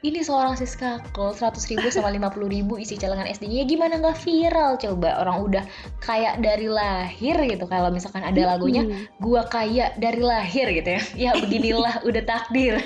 Ini 0.02 0.18
seorang 0.26 0.58
Siska 0.58 0.98
Kol 1.14 1.30
100 1.30 1.62
ribu 1.70 1.86
sama 1.94 2.10
50 2.18 2.34
ribu 2.50 2.74
isi 2.74 2.98
celengan 2.98 3.30
SD-nya 3.30 3.62
ya 3.62 3.64
gimana 3.70 4.02
nggak 4.02 4.18
viral? 4.18 4.74
Coba 4.74 5.22
orang 5.22 5.36
udah 5.46 5.64
kayak 6.02 6.42
dari 6.42 6.66
lahir 6.66 7.38
gitu. 7.38 7.64
Kalau 7.70 7.88
misalkan 7.94 8.26
ada 8.26 8.56
lagunya 8.56 8.82
gua 9.22 9.46
kaya 9.46 9.94
dari 10.02 10.18
lahir 10.18 10.66
gitu 10.74 10.98
ya. 10.98 11.02
Ya 11.14 11.30
beginilah 11.38 12.02
udah 12.08 12.22
takdir. 12.26 12.82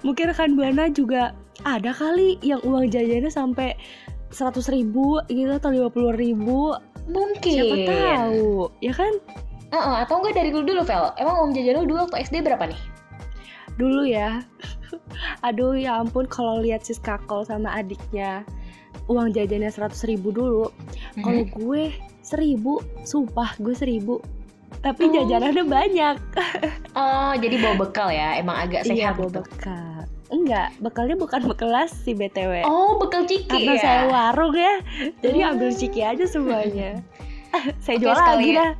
Mungkin 0.00 0.32
rekan 0.32 0.56
buana 0.56 0.88
juga 0.88 1.36
ada 1.66 1.92
kali 1.92 2.40
yang 2.40 2.64
uang 2.64 2.88
jajannya 2.88 3.28
sampai 3.28 3.76
100 4.28 4.60
ribu 4.72 5.20
gitu 5.28 5.48
atau 5.56 5.72
50 5.72 5.92
ribu 6.20 6.76
mungkin. 7.08 7.52
Siapa 7.58 7.76
tahu. 7.84 8.68
Ya 8.78 8.92
kan? 8.92 9.12
Heeh, 9.68 9.96
atau 10.00 10.20
enggak 10.20 10.34
dari 10.34 10.48
dulu 10.48 10.64
dulu 10.64 10.80
Vel. 10.82 11.12
Emang 11.16 11.36
om 11.38 11.50
jajan 11.50 11.76
lu 11.76 11.86
dulu 11.86 11.98
waktu 12.04 12.22
SD 12.22 12.40
berapa 12.40 12.64
nih? 12.64 12.80
Dulu 13.74 14.02
ya. 14.04 14.40
Aduh 15.46 15.72
ya 15.72 15.98
ampun 15.98 16.24
kalau 16.24 16.58
lihat 16.58 16.82
sis 16.82 16.96
kakol 16.96 17.42
sama 17.42 17.72
adiknya 17.72 18.42
uang 19.06 19.32
jajannya 19.32 19.68
100 19.68 19.92
ribu 20.06 20.30
dulu. 20.30 20.72
Kalau 21.16 21.44
Mhm. 21.44 21.52
gue 21.54 21.82
seribu. 22.20 22.80
Sumpah 23.02 23.56
gue 23.56 23.72
seribu. 23.72 24.20
Tapi 24.78 25.04
Oh. 25.04 25.12
jajanannya 25.12 25.64
banyak. 25.64 26.16
Oh 26.98 27.30
jadi 27.32 27.56
bawa 27.58 27.74
bekal 27.78 28.08
ya. 28.08 28.34
Emang 28.36 28.58
agak 28.58 28.82
iya 28.82 29.12
sehat 29.12 29.14
bawa 29.16 29.28
gitu. 29.28 29.38
bekal 29.40 29.97
enggak 30.28 30.68
bekalnya 30.78 31.16
bukan 31.16 31.40
bekelas 31.46 31.90
sih 32.04 32.12
btw 32.12 32.60
oh 32.62 33.00
bekal 33.00 33.24
ciki 33.24 33.48
karena 33.48 33.72
ya? 33.74 33.80
saya 33.80 34.00
warung 34.06 34.52
ya. 34.52 34.74
Jadi 35.24 35.38
Hmm. 35.40 35.50
ambil 35.56 35.70
ciki 35.72 36.00
aja 36.00 36.24
semuanya. 36.24 37.00
Saya 37.80 37.96
Oke, 37.96 38.02
jual 38.04 38.12
lagi 38.12 38.50
ya. 38.52 38.56
dah. 38.60 38.70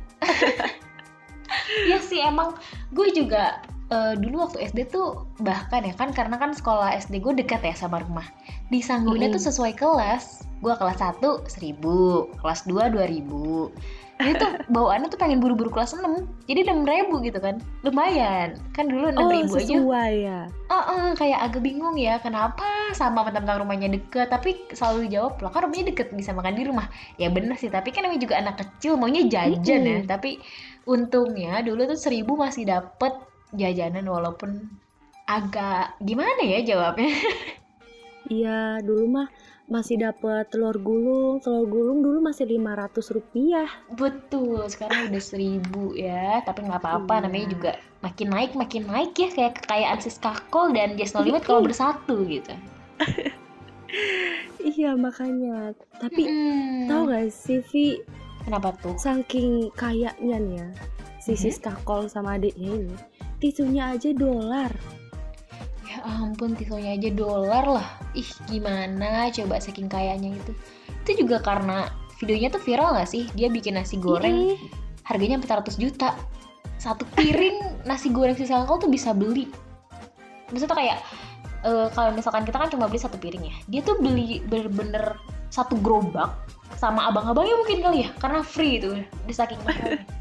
Iya 1.89 1.97
sih 2.09 2.21
emang 2.21 2.53
gue 2.93 3.07
juga 3.09 3.65
eh, 3.89 4.13
dulu 4.13 4.45
waktu 4.45 4.69
SD 4.69 4.93
tuh 4.93 5.25
bahkan 5.41 5.81
ya 5.81 5.93
kan 5.97 6.13
karena 6.13 6.37
kan 6.37 6.53
sekolah 6.53 6.93
SD 7.01 7.17
gue 7.17 7.33
dekat 7.33 7.65
ya 7.65 7.73
sama 7.73 7.97
rumah. 7.97 8.29
Disangguinnya 8.69 9.33
Mm-mm. 9.33 9.41
tuh 9.41 9.49
sesuai 9.49 9.73
kelas. 9.73 10.45
Gue 10.61 10.75
kelas 10.77 11.01
1 11.01 11.49
1000 11.49 11.81
kelas 12.45 12.59
2 12.69 12.93
2000 12.93 13.73
jadi 14.19 14.35
tuh 14.35 14.51
bawaannya 14.67 15.07
tuh 15.07 15.15
pengen 15.15 15.39
buru-buru 15.39 15.71
kelas 15.71 15.95
6 15.95 16.03
jadi 16.43 16.67
6000 16.67 17.07
gitu 17.23 17.39
kan. 17.39 17.63
Lumayan. 17.87 18.59
Kan 18.75 18.91
dulu 18.91 19.15
6000 19.15 19.15
oh 19.15 19.31
aja. 19.31 19.47
sesuai 19.55 20.13
ya. 20.19 20.39
Ah, 20.67 20.75
ah, 20.75 21.07
kayak 21.15 21.39
agak 21.39 21.63
bingung 21.63 21.95
ya 21.95 22.19
kenapa 22.19 22.91
sama 22.91 23.23
mentang-mentang 23.23 23.63
rumahnya 23.63 23.87
deket. 23.95 24.27
Tapi 24.27 24.59
selalu 24.75 25.07
dijawab 25.07 25.39
lah 25.39 25.51
kan 25.55 25.63
rumahnya 25.63 25.95
deket 25.95 26.11
bisa 26.11 26.35
makan 26.35 26.51
di 26.51 26.67
rumah. 26.67 26.91
Ya 27.15 27.31
bener 27.31 27.55
sih 27.55 27.71
tapi 27.71 27.95
kan 27.95 28.03
namanya 28.03 28.27
juga 28.27 28.35
anak 28.43 28.59
kecil 28.59 28.99
maunya 28.99 29.23
jajan 29.23 29.81
ya. 29.87 29.97
Mm-mm. 30.03 30.11
tapi 30.11 30.43
untungnya 30.83 31.63
dulu 31.63 31.87
tuh 31.87 31.99
seribu 31.99 32.35
masih 32.35 32.67
dapet 32.67 33.15
jajanan 33.55 34.03
walaupun 34.03 34.67
agak 35.31 35.95
gimana 36.03 36.43
ya 36.43 36.59
jawabnya. 36.75 37.15
Iya 38.29 38.77
dulu 38.85 39.09
mah 39.09 39.27
masih 39.69 40.01
dapat 40.01 40.49
telur 40.49 40.75
gulung. 40.75 41.37
Telur 41.39 41.65
gulung 41.65 42.01
dulu 42.01 42.19
masih 42.19 42.43
500 42.43 42.89
rupiah. 43.09 43.69
Betul 43.93 44.65
sekarang 44.65 45.07
udah 45.07 45.21
seribu 45.21 45.93
ya. 45.93 46.41
Tapi 46.41 46.65
nggak 46.65 46.81
apa-apa 46.81 47.13
Iya. 47.15 47.23
namanya 47.23 47.47
juga 47.47 47.71
makin 48.01 48.27
naik 48.27 48.51
makin 48.53 48.83
naik 48.83 49.13
ya. 49.13 49.29
Kayak 49.29 49.53
kekayaan 49.61 49.99
Siska 49.99 50.33
Kol 50.49 50.73
dan 50.73 50.97
Just 50.97 51.13
No 51.13 51.21
Limit 51.21 51.45
kalau 51.45 51.61
bersatu 51.61 52.25
gitu. 52.25 52.51
Iya 54.59 54.93
makanya. 54.93 55.73
Tapi 55.97 56.21
Mm-mm. 56.21 56.85
tahu 56.85 57.09
gak 57.09 57.31
sih 57.31 57.63
Vi? 57.71 57.97
Kenapa 58.45 58.75
tuh? 58.77 58.93
Saking 58.95 59.73
kayaknya 59.73 60.37
nih 60.37 60.55
ya 60.57 60.67
si 61.17 61.33
Mhm. 61.33 61.41
Siska 61.41 61.73
Kol 61.81 62.05
sama 62.05 62.37
adiknya 62.37 62.69
ini 62.75 62.95
tisunya 63.39 63.89
aja 63.89 64.11
dolar. 64.11 64.69
Ya 65.83 66.05
ampun, 66.05 66.53
tisunya 66.53 66.93
aja 66.93 67.09
dolar 67.09 67.65
lah. 67.65 67.87
Ih, 68.17 68.29
gimana 68.49 69.29
coba 69.29 69.61
saking 69.61 69.89
kayanya 69.89 70.33
itu. 70.33 70.51
Itu 71.05 71.25
juga 71.25 71.41
karena 71.41 71.89
videonya 72.17 72.49
tuh 72.49 72.61
viral 72.61 72.97
gak 72.97 73.09
sih? 73.09 73.29
Dia 73.37 73.47
bikin 73.49 73.77
nasi 73.77 74.01
goreng, 74.01 74.55
Ih, 74.55 74.59
harganya 75.05 75.37
400 75.41 75.77
juta. 75.77 76.17
Satu 76.79 77.05
piring 77.13 77.59
nasi 77.89 78.09
goreng 78.09 78.33
si 78.33 78.49
Selkol 78.49 78.81
tuh 78.81 78.89
bisa 78.89 79.13
beli. 79.13 79.49
Maksudnya 80.49 80.69
tuh 80.73 80.79
kayak, 80.79 80.97
eh, 81.65 81.87
kalau 81.93 82.11
misalkan 82.15 82.43
kita 82.43 82.57
kan 82.57 82.69
cuma 82.73 82.89
beli 82.89 83.01
satu 83.01 83.17
piring 83.21 83.45
ya. 83.45 83.55
Dia 83.69 83.81
tuh 83.85 84.01
beli 84.01 84.41
bener-bener 84.49 85.17
satu 85.53 85.77
gerobak 85.81 86.33
sama 86.77 87.09
abang-abangnya 87.13 87.55
mungkin 87.61 87.77
kali 87.85 87.97
ya. 88.05 88.09
Karena 88.17 88.41
free 88.41 88.81
itu, 88.81 88.97
di 89.29 89.33
saking 89.33 89.61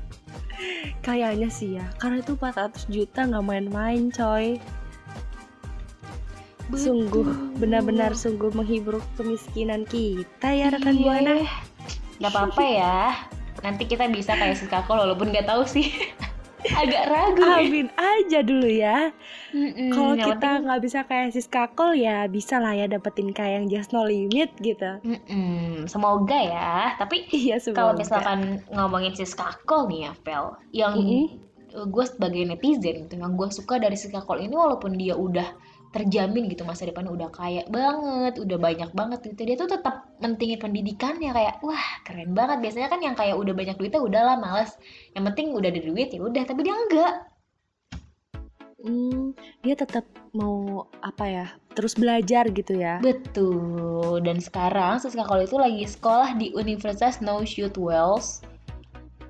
kayaknya 1.07 1.49
sih 1.49 1.79
ya 1.79 1.87
karena 2.03 2.21
itu 2.21 2.35
400 2.35 2.91
juta 2.91 3.25
nggak 3.27 3.47
main-main 3.47 4.11
coy 4.11 4.59
sungguh 6.71 7.25
Betul. 7.25 7.59
benar-benar 7.59 8.13
sungguh 8.13 8.51
menghibur 8.51 9.01
kemiskinan 9.15 9.85
kita 9.85 10.49
ya 10.49 10.69
rekan 10.69 10.93
Iya. 10.93 11.03
buana 11.03 11.35
Gak 12.19 12.29
apa-apa 12.29 12.63
ya. 12.63 12.99
Nanti 13.59 13.85
kita 13.85 14.07
bisa 14.07 14.35
kayak 14.35 14.55
Siska 14.55 14.83
Kol 14.85 14.99
walaupun 14.99 15.31
gak 15.31 15.47
tahu 15.47 15.63
sih. 15.65 15.87
Agak 16.59 17.07
ragu 17.07 17.39
ya. 17.39 17.63
amin 17.63 17.87
aja 17.95 18.43
dulu 18.43 18.67
ya 18.67 19.15
Mm-mm, 19.55 19.95
kalau 19.95 20.19
kita 20.19 20.59
nggak 20.59 20.81
bisa 20.83 21.07
kayak 21.07 21.31
sis 21.31 21.47
kakol 21.47 21.95
ya 21.95 22.27
bisa 22.27 22.59
lah 22.59 22.75
ya 22.75 22.91
dapetin 22.91 23.31
kayak 23.31 23.63
yang 23.63 23.67
just 23.71 23.95
no 23.95 24.03
limit 24.03 24.51
gitu 24.59 24.99
Mm-mm, 25.07 25.87
semoga 25.87 26.35
ya. 26.35 26.99
Tapi 26.99 27.31
iya 27.47 27.63
kalau 27.63 27.95
misalkan 27.95 28.59
ngomongin 28.69 29.15
Siska 29.15 29.55
Kol 29.65 29.87
nih 29.87 30.11
ya, 30.11 30.13
Vel, 30.27 30.47
yang 30.75 30.99
Mm-mm. 30.99 31.87
gue 31.87 32.05
sebagai 32.05 32.43
netizen 32.43 33.07
gitu, 33.07 33.15
yang 33.15 33.39
gue 33.39 33.49
suka 33.55 33.79
dari 33.79 33.95
Siska 33.95 34.27
Kol 34.27 34.43
ini 34.43 34.59
walaupun 34.59 34.99
dia 34.99 35.15
udah 35.15 35.47
terjamin 35.89 36.53
gitu 36.53 36.69
masa 36.69 36.85
depannya 36.85 37.13
udah 37.13 37.31
kaya 37.33 37.65
banget, 37.73 38.37
udah 38.41 38.59
banyak 38.61 38.91
banget 38.93 39.21
gitu. 39.33 39.41
Dia 39.49 39.57
tuh 39.57 39.71
tetap 39.73 40.13
mentingin 40.21 40.61
pendidikannya 40.61 41.33
kayak 41.33 41.65
wah 41.65 41.87
keren 42.05 42.37
banget. 42.37 42.61
Biasanya 42.61 42.89
kan 42.93 43.01
yang 43.01 43.17
kayak 43.17 43.37
udah 43.37 43.55
banyak 43.57 43.77
duitnya 43.81 44.01
udahlah 44.05 44.37
males. 44.37 44.77
Yang 45.17 45.25
penting 45.33 45.47
udah 45.57 45.69
ada 45.73 45.81
duit 45.81 46.09
ya 46.13 46.21
udah, 46.21 46.43
tapi 46.45 46.61
dia 46.65 46.75
enggak. 46.77 47.15
Hmm, 48.79 49.35
dia 49.67 49.75
tetap 49.75 50.07
mau 50.31 50.87
apa 51.03 51.25
ya? 51.27 51.47
Terus 51.75 51.99
belajar 51.99 52.47
gitu 52.55 52.79
ya. 52.79 53.03
Betul. 53.03 54.23
Dan 54.23 54.39
sekarang 54.39 55.03
Siska 55.03 55.27
Kol 55.27 55.43
itu 55.43 55.59
lagi 55.59 55.83
sekolah 55.83 56.39
di 56.39 56.55
Universitas 56.55 57.19
New 57.19 57.43
South 57.43 57.75
Wales 57.75 58.47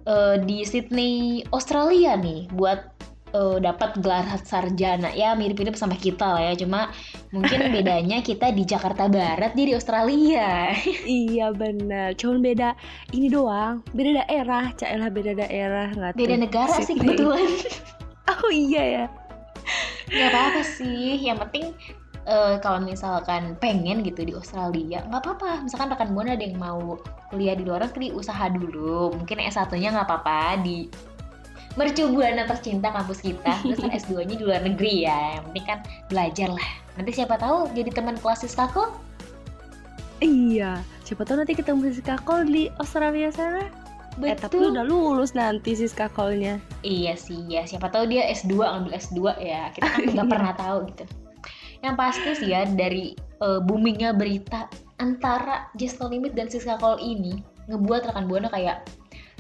eh, 0.05 0.37
di 0.45 0.69
Sydney, 0.69 1.49
Australia 1.49 2.13
nih 2.21 2.53
buat 2.53 2.99
eh, 3.33 3.57
dapat 3.61 3.99
gelar 4.01 4.25
sarjana. 4.43 5.13
Ya 5.13 5.33
mirip-mirip 5.37 5.77
sama 5.77 5.97
kita 5.97 6.37
lah 6.37 6.43
ya, 6.53 6.55
cuma 6.59 6.91
mungkin 7.33 7.69
bedanya 7.75 8.21
kita 8.25 8.53
di 8.53 8.65
Jakarta 8.65 9.09
Barat, 9.09 9.53
dia 9.57 9.67
di 9.69 9.75
Australia. 9.77 10.73
Iya 11.09 11.53
benar. 11.57 12.15
Cuman 12.17 12.45
beda 12.45 12.77
ini 13.17 13.29
doang. 13.33 13.81
Beda 13.97 14.25
daerah. 14.25 14.73
Caelah 14.77 15.09
beda 15.09 15.33
daerah 15.37 15.89
nggak 15.93 16.13
Beda 16.17 16.37
negara 16.37 16.73
sih 16.81 16.95
Sydney. 16.95 17.17
kebetulan. 17.17 17.49
Oh 18.29 18.53
iya 18.53 18.83
ya. 18.85 19.05
Nggak 20.13 20.29
apa-apa 20.37 20.61
sih, 20.61 21.17
yang 21.17 21.41
penting 21.41 21.73
eh, 22.29 22.61
kalau 22.61 22.85
misalkan 22.85 23.57
pengen 23.57 24.05
gitu 24.05 24.21
di 24.21 24.37
Australia, 24.37 25.01
nggak 25.09 25.21
apa-apa. 25.25 25.65
Misalkan 25.65 25.89
rekan 25.97 26.13
buana 26.13 26.37
ada 26.37 26.45
yang 26.45 26.61
mau 26.61 27.01
kuliah 27.33 27.57
di 27.57 27.65
luar 27.65 27.89
negeri, 27.89 28.13
usaha 28.13 28.53
dulu. 28.53 29.17
Mungkin 29.17 29.41
S1-nya 29.49 29.97
nggak 29.97 30.07
apa-apa 30.13 30.61
di 30.61 30.93
Mercu 31.77 32.09
Buana 32.11 32.47
tercinta 32.47 32.89
kampus 32.89 33.21
kita. 33.21 33.53
Terus 33.63 33.79
kan 33.79 33.91
S2-nya 33.93 34.35
di 34.39 34.45
luar 34.45 34.63
negeri 34.63 35.05
ya. 35.05 35.37
Yang 35.37 35.45
penting 35.51 35.65
kan 35.67 35.79
belajar 36.09 36.49
lah. 36.51 36.69
Nanti 36.97 37.11
siapa 37.13 37.35
tahu 37.37 37.69
jadi 37.73 37.91
teman 37.93 38.17
kelas 38.17 38.43
Siskako. 38.43 38.95
Iya. 40.19 40.83
Siapa 41.05 41.23
tahu 41.23 41.41
nanti 41.41 41.55
ketemu 41.55 41.89
si 41.91 42.03
Kakol 42.03 42.45
di 42.45 42.67
Australia 42.83 43.31
sana. 43.31 43.69
Eh 44.19 44.35
tapi 44.35 44.59
udah 44.59 44.83
lulus 44.83 45.31
nanti 45.33 45.79
si 45.79 45.87
Kakolnya. 45.87 46.59
Iya 46.83 47.15
sih, 47.15 47.39
ya 47.47 47.63
siapa 47.63 47.87
tahu 47.87 48.11
dia 48.11 48.27
S2 48.27 48.51
ngambil 48.59 48.93
S2 48.99 49.19
ya. 49.39 49.71
Kita 49.71 49.87
kan 49.87 49.99
nggak 50.11 50.27
Iya. 50.27 50.33
pernah 50.35 50.53
tahu 50.59 50.79
gitu. 50.91 51.05
Yang 51.87 51.95
pasti 51.95 52.31
sih 52.35 52.51
ya 52.51 52.67
dari 52.67 53.15
eh, 53.15 53.61
boomingnya 53.63 54.11
berita 54.11 54.67
antara 54.99 55.71
Just 55.79 56.03
No 56.03 56.11
Limit 56.11 56.35
dan 56.35 56.51
Siska 56.51 56.75
Call 56.83 56.99
ini 56.99 57.39
ngebuat 57.71 58.11
rekan 58.11 58.27
buana 58.27 58.51
kayak 58.51 58.83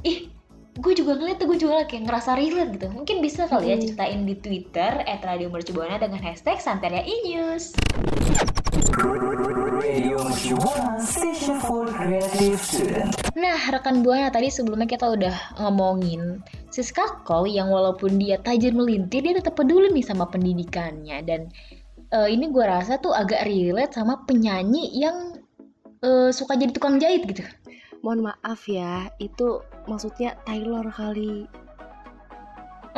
ih 0.07 0.31
gue 0.79 0.93
juga 0.95 1.19
ngeliat 1.19 1.43
tuh 1.43 1.51
gue 1.51 1.59
juga 1.59 1.83
kayak 1.91 2.07
ngerasa 2.07 2.39
relate 2.39 2.71
gitu 2.79 2.87
mungkin 2.95 3.19
bisa 3.19 3.51
kali 3.51 3.75
ya 3.75 3.77
Hmm. 3.77 3.83
ceritain 3.83 4.21
di 4.23 4.35
Twitter 4.39 5.03
at 5.03 5.21
Radio 5.27 5.51
Mercubuana 5.51 5.99
dengan 5.99 6.23
hashtag 6.23 6.63
Santeria 6.63 7.03
Inews 7.03 7.75
Radio 9.79 10.23
Mercubuana 10.23 11.03
Station 11.03 11.59
for 11.63 11.87
Creative 11.91 12.59
Student. 12.59 13.11
Nah, 13.39 13.59
rekan 13.71 14.03
buana 14.03 14.31
tadi 14.31 14.51
sebelumnya 14.51 14.91
kita 14.91 15.07
udah 15.07 15.61
ngomongin 15.63 16.43
Siska 16.71 17.23
Call 17.23 17.51
yang 17.51 17.71
walaupun 17.71 18.19
dia 18.19 18.39
tajir 18.43 18.75
melintir, 18.75 19.23
dia 19.23 19.39
tetap 19.39 19.55
peduli 19.55 19.91
nih 19.95 20.03
sama 20.03 20.27
pendidikannya. 20.27 21.23
Dan 21.23 21.51
eh, 22.11 22.29
ini 22.31 22.51
gue 22.51 22.65
rasa 22.65 22.99
tuh 22.99 23.15
agak 23.15 23.47
relate 23.47 23.95
sama 23.95 24.27
penyanyi 24.27 24.99
yang 24.99 25.39
eh, 26.03 26.31
suka 26.35 26.59
jadi 26.59 26.75
tukang 26.75 26.99
jahit 26.99 27.23
gitu. 27.27 27.43
Mohon 28.02 28.33
maaf 28.33 28.61
ya, 28.71 29.11
itu 29.19 29.62
maksudnya 29.90 30.38
Taylor 30.47 30.87
kali. 30.95 31.49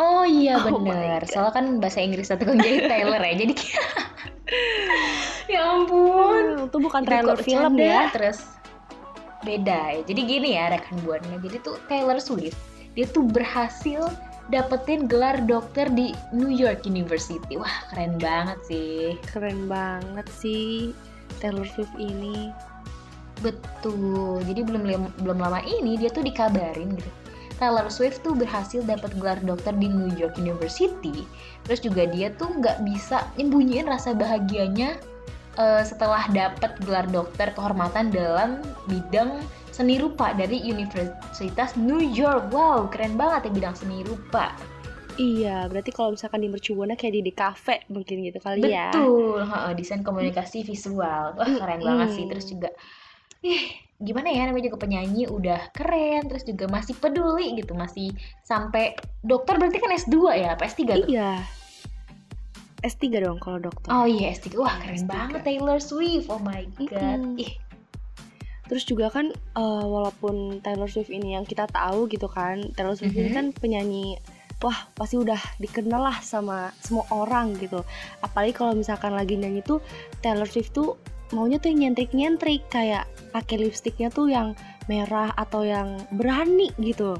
Oh 0.00 0.25
iya 0.25 0.57
Oh 0.57 0.80
bener, 0.80 1.21
soalnya 1.28 1.52
kan 1.52 1.66
bahasa 1.76 2.00
Inggris 2.00 2.33
tukang 2.33 2.57
jahit 2.57 2.88
Taylor 2.88 3.21
ya, 3.21 3.35
jadi 3.37 3.54
ya 5.52 5.61
ampun. 5.76 6.45
Hmm, 6.57 6.66
itu 6.71 6.78
bukan 6.78 7.00
Itu 7.04 7.09
trailer 7.11 7.37
kok 7.37 7.45
film 7.45 7.75
ya. 7.76 8.09
Terus 8.14 8.38
beda 9.45 9.80
ya. 9.99 10.00
Jadi 10.09 10.21
gini 10.25 10.49
ya 10.57 10.73
rekan 10.73 10.97
buana. 11.04 11.37
Jadi 11.42 11.57
tuh 11.61 11.76
Taylor 11.90 12.16
Swift 12.23 12.57
dia 12.95 13.07
tuh 13.07 13.23
berhasil 13.23 14.11
dapetin 14.50 15.07
gelar 15.07 15.38
dokter 15.47 15.87
di 15.92 16.11
New 16.35 16.50
York 16.50 16.83
University. 16.88 17.54
Wah 17.61 17.76
keren 17.92 18.19
banget 18.19 18.59
sih. 18.66 19.14
Keren 19.30 19.70
banget 19.70 20.27
sih 20.33 20.96
Taylor 21.38 21.66
Swift 21.70 21.94
ini. 21.98 22.51
Betul. 23.40 24.44
Jadi 24.44 24.61
belum 24.64 24.83
belum 25.20 25.38
lama 25.40 25.61
ini 25.64 25.96
dia 25.96 26.12
tuh 26.12 26.24
dikabarin 26.24 26.96
gitu. 26.96 27.11
Taylor 27.61 27.92
Swift 27.92 28.24
tuh 28.24 28.33
berhasil 28.33 28.81
dapat 28.88 29.12
gelar 29.20 29.37
dokter 29.44 29.76
di 29.76 29.92
New 29.92 30.09
York 30.16 30.40
University. 30.40 31.29
Terus 31.68 31.85
juga 31.85 32.09
dia 32.09 32.33
tuh 32.33 32.57
nggak 32.57 32.88
bisa 32.88 33.29
nyembunyiin 33.37 33.85
rasa 33.85 34.16
bahagianya 34.16 34.96
eh, 35.61 35.83
setelah 35.85 36.24
dapat 36.33 36.81
gelar 36.81 37.05
dokter 37.12 37.53
kehormatan 37.53 38.09
dalam 38.09 38.64
bidang 38.88 39.44
seni 39.76 40.00
rupa 40.00 40.33
dari 40.33 40.57
Universitas 40.64 41.76
New 41.76 42.00
York. 42.00 42.48
Wow, 42.48 42.88
keren 42.88 43.20
banget 43.20 43.48
ya 43.48 43.50
bidang 43.53 43.76
seni 43.76 44.09
rupa. 44.09 44.57
Iya, 45.20 45.68
berarti 45.68 45.92
kalau 45.92 46.16
misalkan 46.16 46.40
di 46.40 46.48
Mercubuana 46.48 46.96
kayak 46.96 47.12
di 47.12 47.22
di 47.29 47.33
cafe 47.37 47.85
mungkin 47.92 48.24
gitu 48.24 48.40
kali 48.40 48.72
ya. 48.72 48.88
Betul, 48.88 49.44
desain 49.76 50.00
komunikasi 50.00 50.64
visual. 50.64 51.37
Wah, 51.37 51.50
keren 51.61 51.85
banget 51.85 52.09
sih. 52.16 52.24
Terus 52.24 52.48
juga 52.48 52.72
ih, 53.40 53.62
gimana 53.96 54.29
ya 54.29 54.44
namanya 54.44 54.68
juga 54.68 54.81
penyanyi 54.81 55.24
udah 55.26 55.72
keren, 55.72 56.24
terus 56.26 56.42
juga 56.42 56.64
masih 56.66 56.94
peduli 56.94 57.55
gitu, 57.55 57.72
masih 57.72 58.12
sampai 58.40 58.92
dokter 59.20 59.57
berarti 59.57 59.76
kan 59.76 59.92
S2 59.92 60.16
ya, 60.35 60.48
apa 60.55 60.64
S3 60.64 60.81
tuh? 60.87 61.09
Iya. 61.09 61.40
S3 62.81 63.05
dong 63.20 63.37
kalau 63.37 63.61
dokter. 63.61 63.92
Oh 63.92 64.09
iya 64.09 64.33
S3. 64.33 64.57
Wah, 64.57 64.72
keren 64.81 64.96
S3. 64.98 65.05
banget 65.05 65.40
Taylor 65.44 65.79
Swift. 65.79 66.33
Oh 66.33 66.40
my 66.40 66.64
god. 66.81 67.20
Mm-mm. 67.20 67.37
Ih, 67.37 67.53
Terus 68.64 68.87
juga 68.87 69.11
kan 69.11 69.29
eh, 69.35 69.85
walaupun 69.85 70.62
Taylor 70.62 70.87
Swift 70.87 71.11
ini 71.11 71.35
yang 71.35 71.42
kita 71.42 71.66
tahu 71.66 72.07
gitu 72.07 72.24
kan, 72.24 72.70
Taylor 72.72 72.94
Swift 72.94 73.12
ini 73.12 73.29
Mhm. 73.29 73.37
kan 73.37 73.46
penyanyi 73.53 74.16
wah 74.61 74.76
pasti 74.92 75.16
udah 75.16 75.37
dikenal 75.57 76.00
lah 76.00 76.16
sama 76.20 76.70
semua 76.79 77.03
orang 77.11 77.53
gitu. 77.57 77.83
Apalagi 78.20 78.55
kalau 78.55 78.72
misalkan 78.72 79.12
lagi 79.12 79.35
nyanyi 79.35 79.61
tuh 79.61 79.83
Taylor 80.20 80.46
Swift 80.46 80.70
tuh 80.70 80.96
maunya 81.31 81.57
tuh 81.57 81.71
yang 81.71 81.90
nyentrik-nyentrik 81.90 82.66
kayak 82.69 83.05
pakai 83.31 83.62
lipstiknya 83.62 84.11
tuh 84.11 84.27
yang 84.27 84.59
merah 84.87 85.31
atau 85.35 85.62
yang 85.62 85.99
berani 86.11 86.71
gitu. 86.79 87.14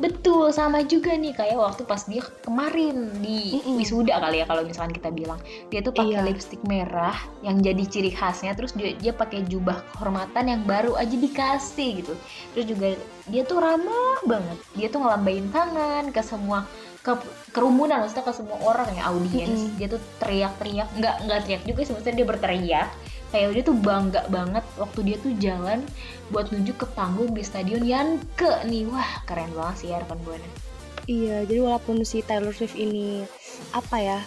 betul 0.00 0.48
sama 0.48 0.80
juga 0.80 1.12
nih 1.12 1.36
kayak 1.36 1.60
waktu 1.60 1.84
pas 1.84 2.08
dia 2.08 2.24
kemarin 2.40 3.20
di 3.20 3.60
Mm-mm. 3.60 3.76
wisuda 3.76 4.16
kali 4.16 4.40
ya 4.40 4.48
kalau 4.48 4.64
misalkan 4.64 4.96
kita 4.96 5.12
bilang. 5.12 5.36
Dia 5.68 5.84
tuh 5.84 5.92
pakai 5.92 6.16
Iya. 6.16 6.24
lipstick 6.24 6.64
merah 6.64 7.12
yang 7.44 7.60
jadi 7.60 7.84
ciri 7.84 8.08
khasnya 8.08 8.56
terus 8.56 8.72
dia, 8.72 8.96
dia 8.96 9.12
pakai 9.12 9.44
jubah 9.44 9.84
kehormatan 9.92 10.48
yang 10.48 10.64
baru 10.64 10.96
aja 10.96 11.12
dikasih 11.12 12.00
gitu. 12.00 12.16
Terus 12.56 12.64
juga 12.64 12.96
dia 13.28 13.42
tuh 13.44 13.60
ramah 13.60 14.24
banget. 14.24 14.58
Dia 14.72 14.88
tuh 14.88 15.04
ngelambain 15.04 15.46
tangan 15.52 16.04
ke 16.16 16.22
semua 16.24 16.64
ke 17.04 17.12
kerumunan 17.52 18.00
maksudnya 18.00 18.24
ke 18.24 18.32
semua 18.32 18.56
orang 18.56 18.88
ya 18.96 19.04
audiens. 19.12 19.68
Mm-mm. 19.68 19.76
Dia 19.76 19.88
tuh 19.92 20.00
teriak-teriak, 20.16 20.88
nggak 20.96 21.14
nggak 21.28 21.38
teriak 21.44 21.62
juga 21.68 21.80
sih 21.84 21.92
maksudnya 21.92 22.24
dia 22.24 22.28
berteriak. 22.28 22.88
Kayak 23.30 23.48
dia 23.54 23.62
tuh 23.62 23.76
bangga 23.78 24.22
banget 24.26 24.64
waktu 24.74 25.00
dia 25.06 25.16
tuh 25.22 25.32
jalan 25.38 25.86
buat 26.28 26.50
menuju 26.50 26.74
ke 26.74 26.86
panggung 26.94 27.30
di 27.30 27.46
stadion 27.46 27.86
Yanke 27.86 28.66
nih. 28.66 28.90
Wah, 28.90 29.22
keren 29.22 29.54
banget 29.54 29.76
sih 29.78 29.88
ya 29.94 30.02
rekan 30.02 30.18
Buana. 30.26 30.48
Iya, 31.06 31.46
jadi 31.46 31.60
walaupun 31.62 32.02
si 32.02 32.22
Taylor 32.22 32.50
Swift 32.50 32.74
ini 32.74 33.22
apa 33.70 33.96
ya 33.98 34.18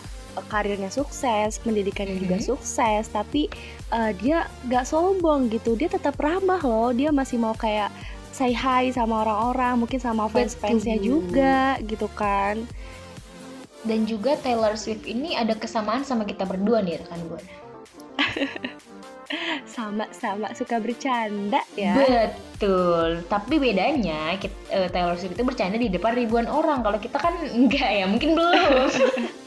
karirnya 0.50 0.90
sukses, 0.90 1.62
pendidikannya 1.62 2.18
juga 2.18 2.42
Mhm. 2.42 2.46
sukses, 2.48 3.06
tapi 3.08 3.52
eh, 3.94 4.12
dia 4.18 4.50
gak 4.66 4.90
sombong 4.90 5.54
gitu. 5.54 5.78
Dia 5.78 5.86
tetap 5.86 6.18
ramah 6.18 6.58
loh. 6.60 6.90
Dia 6.90 7.14
masih 7.14 7.38
mau 7.38 7.54
kayak 7.54 7.94
say 8.34 8.50
hi 8.50 8.90
sama 8.90 9.22
orang-orang, 9.22 9.86
mungkin 9.86 10.02
sama 10.02 10.26
fans-fansnya 10.26 10.98
juga 10.98 11.78
gitu 11.86 12.10
kan. 12.18 12.66
Dan 13.84 14.10
juga 14.10 14.34
Taylor 14.40 14.74
Swift 14.74 15.06
ini 15.06 15.38
ada 15.38 15.54
kesamaan 15.54 16.02
sama 16.02 16.26
kita 16.26 16.42
berdua 16.42 16.82
nih 16.82 17.04
rekan 17.06 17.22
Buana. 17.30 17.54
Sama-sama 19.66 20.52
suka 20.54 20.78
bercanda 20.78 21.62
ya. 21.74 21.94
Betul. 21.96 23.26
Tapi 23.28 23.56
bedanya 23.58 24.38
kit- 24.38 24.70
eh, 24.70 24.90
Taylor 24.90 25.18
Swift 25.18 25.36
itu 25.36 25.44
bercanda 25.44 25.78
di 25.78 25.90
depan 25.90 26.14
ribuan 26.14 26.46
orang. 26.46 26.82
Kalau 26.82 27.00
kita 27.02 27.18
kan 27.18 27.34
enggak 27.54 27.90
ya, 27.90 28.06
mungkin 28.06 28.38
belum. 28.38 28.90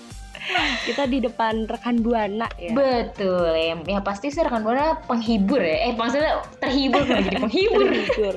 Kita 0.86 1.10
di 1.10 1.18
depan 1.18 1.66
rekan 1.66 1.98
buana 2.06 2.46
ya. 2.54 2.70
Betul 2.70 3.50
ya. 3.50 3.74
Ya 3.82 3.98
pasti 3.98 4.30
sih 4.30 4.46
rekan 4.46 4.62
Buana 4.62 4.94
penghibur 5.02 5.58
ya. 5.58 5.90
Eh 5.90 5.92
maksudnya 5.98 6.38
terhibur 6.62 7.02
kenapa 7.02 7.26
jadi 7.26 7.38
penghibur. 7.42 7.82
Terhibur. 7.82 8.36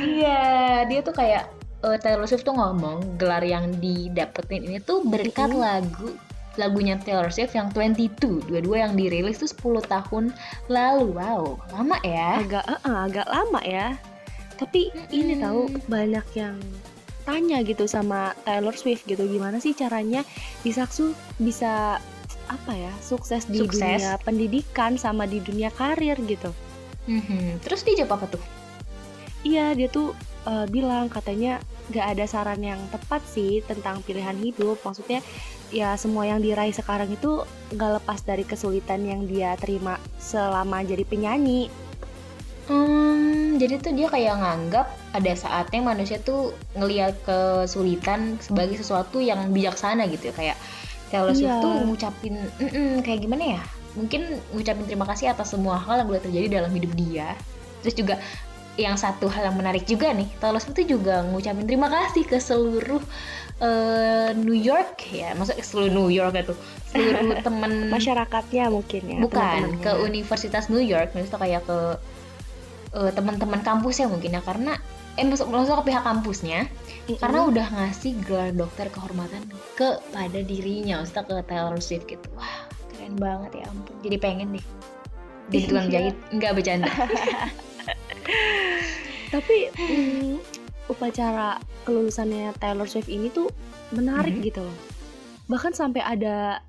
Iya, 0.00 0.40
dia 0.88 1.00
tuh 1.04 1.12
kayak 1.12 1.44
eh, 1.84 1.98
Taylor 2.00 2.24
Swift 2.24 2.48
tuh 2.48 2.56
ngomong 2.56 3.20
gelar 3.20 3.44
yang 3.44 3.68
didapetin 3.76 4.64
ini 4.64 4.78
tuh 4.80 5.04
berkat 5.04 5.52
lagu 5.52 6.16
lagunya 6.60 7.00
Taylor 7.00 7.32
Swift 7.32 7.56
yang 7.56 7.72
22, 7.72 8.44
dua-dua 8.48 8.88
yang 8.88 8.92
dirilis 8.92 9.40
tuh 9.40 9.48
10 9.48 9.84
tahun 9.88 10.24
lalu. 10.68 11.16
Wow, 11.16 11.56
lama 11.72 11.96
ya. 12.04 12.40
Agak 12.44 12.64
eh, 12.68 12.80
eh, 12.84 12.98
agak 13.08 13.26
lama 13.28 13.60
ya. 13.64 13.86
Tapi 14.60 14.92
ini 15.10 15.34
Mm-mm. 15.36 15.42
tahu 15.42 15.60
banyak 15.88 16.26
yang 16.36 16.56
tanya 17.22 17.62
gitu 17.62 17.86
sama 17.86 18.34
Taylor 18.42 18.74
Swift 18.74 19.06
gitu 19.06 19.22
gimana 19.30 19.62
sih 19.62 19.72
caranya 19.78 20.26
bisa 20.66 20.90
bisa 21.38 22.02
apa 22.50 22.72
ya 22.74 22.92
sukses 22.98 23.46
di 23.46 23.62
Sukses. 23.62 24.02
dunia 24.02 24.18
pendidikan 24.26 24.98
sama 24.98 25.24
di 25.30 25.38
dunia 25.38 25.70
karir 25.72 26.18
gitu. 26.26 26.50
Mhm. 27.06 27.62
Terus 27.62 27.82
dia 27.86 28.02
jawab 28.02 28.22
apa 28.22 28.36
tuh? 28.38 28.42
Iya 29.42 29.74
dia 29.74 29.88
tuh 29.90 30.14
eh, 30.46 30.66
bilang 30.70 31.06
katanya 31.08 31.62
nggak 31.90 32.06
ada 32.18 32.24
saran 32.26 32.62
yang 32.62 32.78
tepat 32.90 33.22
sih 33.26 33.62
tentang 33.66 34.02
pilihan 34.02 34.36
hidup. 34.38 34.78
Maksudnya 34.82 35.22
ya 35.72 35.96
semua 35.96 36.28
yang 36.28 36.38
diraih 36.38 36.70
sekarang 36.70 37.08
itu 37.08 37.42
nggak 37.72 38.04
lepas 38.04 38.20
dari 38.22 38.44
kesulitan 38.44 39.02
yang 39.02 39.24
dia 39.24 39.56
terima 39.56 39.96
selama 40.20 40.84
jadi 40.84 41.02
penyanyi. 41.02 41.72
Hmm, 42.70 43.58
jadi 43.58 43.82
tuh 43.82 43.90
dia 43.90 44.06
kayak 44.06 44.38
nganggap 44.38 44.86
ada 45.10 45.32
saatnya 45.34 45.82
manusia 45.82 46.22
tuh 46.22 46.54
ngelihat 46.78 47.18
kesulitan 47.26 48.38
sebagai 48.38 48.78
sesuatu 48.78 49.18
yang 49.18 49.50
bijaksana 49.50 50.06
gitu 50.06 50.30
ya 50.30 50.34
kayak 50.36 50.56
Taylor 51.10 51.34
Swift 51.34 51.50
Iya. 51.50 51.60
tuh 51.60 51.74
ngucapin 51.84 52.34
"Mm-mm," 52.62 53.02
kayak 53.02 53.20
gimana 53.26 53.58
ya? 53.58 53.62
Mungkin 53.98 54.40
ngucapin 54.54 54.86
terima 54.86 55.04
kasih 55.10 55.34
atas 55.34 55.52
semua 55.52 55.76
hal 55.76 56.00
yang 56.00 56.08
udah 56.08 56.22
terjadi 56.22 56.62
dalam 56.62 56.70
hidup 56.72 56.92
dia. 56.94 57.34
Terus 57.82 57.98
juga 57.98 58.14
yang 58.80 58.96
satu 58.96 59.28
hal 59.28 59.52
yang 59.52 59.56
menarik 59.60 59.84
juga 59.84 60.10
nih, 60.16 60.28
Taylor 60.40 60.56
Swift 60.56 60.80
tuh 60.80 60.88
juga 60.88 61.20
ngucapin 61.28 61.68
terima 61.68 61.92
kasih 61.92 62.24
ke 62.24 62.40
seluruh 62.40 63.04
eh, 63.60 64.32
New 64.32 64.56
York 64.56 64.96
ya, 65.12 65.36
maksudnya 65.36 65.60
seluruh 65.60 65.92
New 65.92 66.08
York 66.08 66.32
itu, 66.40 66.54
seluruh 66.88 67.36
teman 67.46 67.92
Masyarakatnya 67.92 68.72
mungkin 68.72 69.02
ya. 69.04 69.18
bukan 69.20 69.76
ke 69.84 69.92
Universitas 70.00 70.72
New 70.72 70.80
York 70.80 71.12
maksudnya 71.12 71.40
kayak 71.40 71.62
ke 71.68 71.78
eh, 72.96 73.10
teman-teman 73.12 73.60
kampusnya 73.60 74.08
mungkin 74.08 74.36
ya 74.36 74.40
karena 74.40 74.80
eh 75.12 75.28
maksud, 75.28 75.52
maksudnya 75.52 75.84
ke 75.84 75.86
pihak 75.92 76.04
kampusnya 76.08 76.58
Mm-mm. 77.04 77.20
karena 77.20 77.38
udah 77.44 77.66
ngasih 77.68 78.16
gelar 78.24 78.48
dokter 78.56 78.88
kehormatan 78.88 79.44
kepada 79.76 80.40
dirinya 80.40 81.04
maksudnya 81.04 81.28
ke 81.28 81.34
Taylor 81.44 81.76
Swift 81.84 82.08
gitu 82.08 82.24
wah 82.32 82.64
keren 82.96 83.20
banget 83.20 83.60
ya 83.60 83.64
ampun 83.68 83.92
jadi 84.00 84.16
pengen 84.16 84.56
deh 84.56 84.64
jadi 85.52 85.64
tukang 85.68 85.88
Iya. 85.88 85.92
jahit 85.92 86.16
nggak 86.32 86.52
bercanda 86.56 86.88
Tapi 89.34 89.56
mm, 89.70 90.32
upacara 90.88 91.56
kelulusannya 91.82 92.52
Taylor 92.56 92.84
Swift 92.84 93.08
ini 93.08 93.28
tuh 93.28 93.48
menarik 93.90 94.34
Mhm. 94.34 94.44
gitu 94.44 94.60
loh. 94.60 94.76
Bahkan 95.46 95.72
sampai 95.72 96.00
ada 96.00 96.60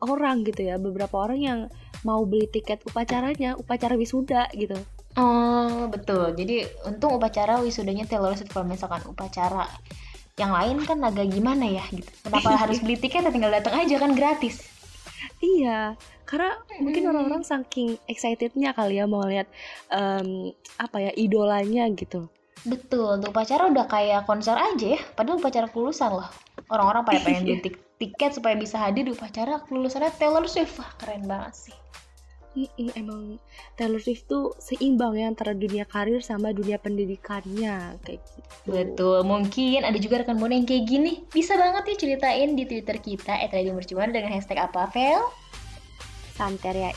orang 0.00 0.42
gitu 0.42 0.64
ya, 0.64 0.76
beberapa 0.76 1.16
orang 1.18 1.40
yang 1.40 1.60
mau 2.00 2.24
beli 2.24 2.46
tiket 2.46 2.80
upacaranya, 2.84 3.54
upacara 3.54 3.94
wisuda 3.94 4.48
gitu. 4.54 4.76
oh 5.12 5.90
betul 5.90 6.30
jadi 6.32 6.70
untung 6.86 7.18
upacara 7.18 7.58
wisudanya 7.58 8.06
Taylor 8.06 8.30
Swift 8.32 8.54
kalau 8.54 8.62
misalkan 8.64 9.02
upacara 9.04 9.66
yang 10.38 10.54
lain 10.54 10.78
kan 10.86 11.02
agak 11.02 11.26
gimana 11.28 11.66
ya 11.66 11.82
gitu 11.90 12.06
kenapa 12.22 12.54
harus 12.62 12.78
beli 12.78 12.94
tiket 12.94 13.26
ya 13.26 13.34
tinggal 13.34 13.50
datang 13.50 13.74
aja 13.74 13.98
kan 13.98 14.14
gratis 14.14 14.62
Iya, 15.40 15.96
karena 16.28 16.52
mungkin 16.84 17.08
orang-orang 17.08 17.40
saking 17.40 17.96
excitednya 18.04 18.76
kali 18.76 19.00
ya 19.00 19.08
mau 19.08 19.24
lihat 19.24 19.48
em, 19.88 20.52
apa 20.76 21.00
ya 21.00 21.12
idolanya 21.16 21.88
gitu. 21.96 22.28
Betul, 22.68 23.16
untuk 23.16 23.32
upacara 23.32 23.72
udah 23.72 23.88
kayak 23.88 24.28
konser 24.28 24.52
aja 24.52 24.96
ya. 24.96 25.00
Padahal 25.16 25.40
upacara 25.40 25.64
kelulusan 25.72 26.12
loh. 26.12 26.28
Orang-orang 26.68 27.08
pada 27.08 27.24
pengen 27.24 27.42
beli 27.48 27.58
tik- 27.64 27.84
tiket 27.96 28.36
supaya 28.36 28.52
bisa 28.52 28.76
hadir 28.76 29.08
di 29.08 29.16
upacara 29.16 29.64
kelulusannya 29.64 30.12
Taylor 30.20 30.44
Swift. 30.44 30.76
Wah, 30.76 30.92
keren 31.00 31.24
banget 31.24 31.72
sih. 31.72 31.76
Mm-mm, 32.60 32.92
emang 32.92 33.40
Taylor 33.72 33.96
Swift 34.04 34.28
tuh 34.28 34.52
seimbang 34.60 35.16
ya 35.16 35.32
antara 35.32 35.56
dunia 35.56 35.88
karir 35.88 36.20
sama 36.20 36.52
dunia 36.52 36.76
pendidikannya 36.76 37.96
kayak 38.04 38.20
gitu. 38.20 38.68
Betul, 38.68 39.24
mungkin 39.24 39.80
ada 39.80 39.96
juga 39.96 40.20
rekan 40.20 40.36
Buana 40.36 40.60
yang 40.60 40.68
kayak 40.68 40.84
gini. 40.84 41.24
Bisa 41.32 41.56
banget 41.56 41.88
ya 41.88 41.96
ceritain 41.96 42.52
di 42.52 42.68
Twitter 42.68 43.00
kita 43.00 43.40
@radiomercubuana 43.48 44.12
dengan 44.12 44.36
hashtag 44.36 44.60
apa, 44.60 44.92
Vel? 44.92 45.24
Santeria 46.36 46.92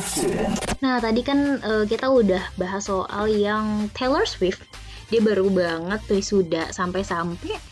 Student. 0.00 0.56
Nah, 0.80 0.96
tadi 1.04 1.20
kan 1.20 1.60
eh, 1.60 1.84
kita 1.84 2.08
udah 2.08 2.56
bahas 2.56 2.88
soal 2.88 3.28
yang 3.28 3.92
Taylor 3.92 4.24
Swift. 4.24 4.64
Dia 5.12 5.20
baru 5.20 5.52
banget 5.52 6.00
wisuda 6.08 6.72
sampai-sampai 6.72 7.67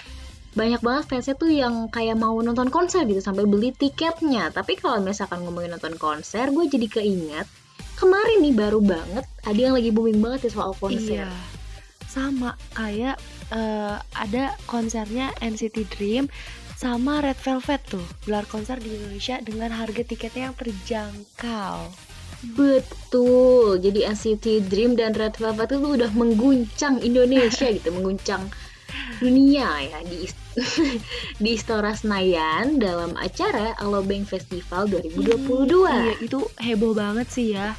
banyak 0.57 0.81
banget 0.81 1.05
fansnya 1.05 1.37
tuh 1.37 1.53
yang 1.53 1.93
kayak 1.93 2.17
mau 2.17 2.35
nonton 2.41 2.73
konser 2.73 3.05
gitu 3.05 3.21
sampai 3.21 3.45
beli 3.45 3.77
tiketnya. 3.77 4.49
Tapi 4.49 4.81
kalau 4.81 5.05
misalkan 5.05 5.45
ngomongin 5.45 5.77
nonton 5.77 6.01
konser, 6.01 6.49
gue 6.49 6.65
jadi 6.65 6.89
keinget 6.89 7.47
kemarin 7.97 8.45
nih 8.45 8.55
baru 8.57 8.81
banget 8.85 9.25
ada 9.49 9.61
yang 9.61 9.75
lagi 9.77 9.89
booming 9.93 10.21
banget 10.21 10.49
ya 10.49 10.51
soal 10.57 10.73
konser. 10.77 11.29
Iya. 11.29 11.33
Sama 12.09 12.57
kayak 12.73 13.21
eh, 13.53 13.97
ada 14.01 14.45
konsernya 14.65 15.33
NCT 15.45 15.93
Dream 15.97 16.33
sama 16.77 17.25
Red 17.25 17.41
Velvet 17.41 17.81
tuh 17.89 18.05
gelar 18.29 18.45
konser 18.49 18.77
di 18.77 18.93
Indonesia 18.93 19.41
dengan 19.41 19.73
harga 19.73 20.05
tiketnya 20.05 20.53
yang 20.53 20.57
terjangkau. 20.57 21.89
Betul. 22.53 23.81
Jadi 23.81 24.05
NCT 24.05 24.69
Dream 24.69 24.93
dan 24.93 25.17
Red 25.17 25.41
Velvet 25.41 25.73
itu 25.73 25.89
udah 25.97 26.11
mengguncang 26.13 27.01
Indonesia 27.01 27.69
gitu, 27.77 27.89
mengguncang 27.93 28.53
dunia 29.19 29.69
ya 29.89 29.99
di 30.05 30.29
di 31.43 31.51
Istora 31.53 31.93
Senayan 31.93 32.81
dalam 32.81 33.13
acara 33.17 33.77
Alobank 33.77 34.25
Festival 34.25 34.89
2022. 34.89 35.85
Iya, 35.85 36.15
itu 36.25 36.41
heboh 36.57 36.97
banget 36.97 37.29
sih 37.29 37.53
ya. 37.53 37.77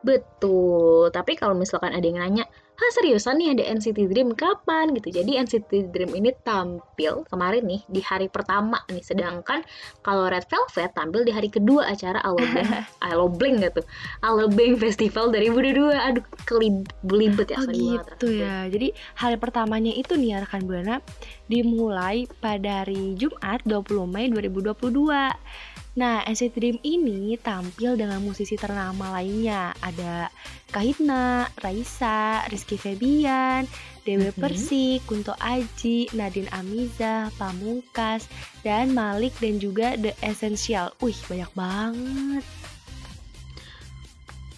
Betul, 0.00 1.12
tapi 1.12 1.36
kalau 1.36 1.52
misalkan 1.52 1.92
ada 1.92 2.04
yang 2.04 2.20
nanya, 2.24 2.44
ah 2.80 2.90
seriusan 2.96 3.36
nih 3.36 3.48
ada 3.52 3.64
NCT 3.76 4.08
Dream 4.08 4.32
kapan 4.32 4.96
gitu. 4.96 5.12
Jadi 5.12 5.36
NCT 5.36 5.92
Dream 5.92 6.16
ini 6.16 6.32
tampil 6.40 7.28
kemarin 7.28 7.68
nih 7.68 7.84
di 7.84 8.00
hari 8.00 8.32
pertama 8.32 8.80
nih, 8.88 9.04
sedangkan 9.04 9.60
kalau 10.00 10.32
Red 10.32 10.48
Velvet 10.48 10.96
tampil 10.96 11.28
di 11.28 11.32
hari 11.36 11.52
kedua 11.52 11.92
acara 11.92 12.24
Alobank, 12.24 12.88
Alobank 13.04 13.54
gitu, 13.60 13.82
Alobank 14.24 14.80
Festival 14.80 15.28
2022. 15.28 15.92
Aduh, 15.92 16.24
kelib 16.48 16.88
belibet 17.04 17.52
ya, 17.52 17.60
Oh 17.60 17.68
banget. 17.68 17.76
gitu 18.16 18.26
ya. 18.32 18.64
Jadi 18.72 18.96
hari 19.20 19.36
pertamanya 19.36 19.92
itu 19.92 20.16
nih 20.16 20.32
ya 20.32 20.38
rekan 20.40 20.64
Buana 20.64 21.04
dimulai 21.52 22.24
pada 22.40 22.82
hari 22.88 23.12
Jumat 23.20 23.60
20 23.68 24.08
Mei 24.08 24.32
2022. 24.32 25.79
Nah, 25.90 26.22
NCT 26.22 26.54
Dream 26.54 26.78
ini 26.86 27.34
tampil 27.34 27.98
dengan 27.98 28.22
musisi 28.22 28.54
ternama 28.54 29.10
lainnya. 29.18 29.74
Ada 29.82 30.30
Kahitna, 30.70 31.50
Raisa, 31.58 32.46
Rizky 32.46 32.78
Febian, 32.78 33.66
Dewi 34.06 34.30
Mhm. 34.30 34.38
Persik, 34.38 35.00
Kunto 35.10 35.34
Aji, 35.42 36.06
Nadine 36.14 36.46
Amiza, 36.54 37.34
Pamungkas, 37.34 38.30
dan 38.62 38.94
Malik 38.94 39.34
dan 39.42 39.58
juga 39.58 39.98
The 39.98 40.14
Essential. 40.22 40.94
Wih, 41.02 41.18
banyak 41.26 41.50
banget. 41.58 42.44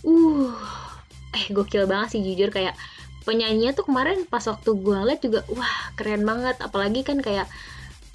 Uh, 0.05 0.53
eh 1.33 1.47
gokil 1.55 1.87
banget 1.87 2.19
sih 2.19 2.21
jujur 2.27 2.51
kayak 2.51 2.75
penyanyinya 3.23 3.71
tuh 3.73 3.87
kemarin 3.87 4.27
pas 4.27 4.43
waktu 4.43 4.71
gue 4.75 4.99
liat 4.99 5.23
juga 5.23 5.47
wah 5.55 5.95
keren 5.95 6.27
banget 6.27 6.59
apalagi 6.59 7.07
kan 7.07 7.23
kayak 7.23 7.47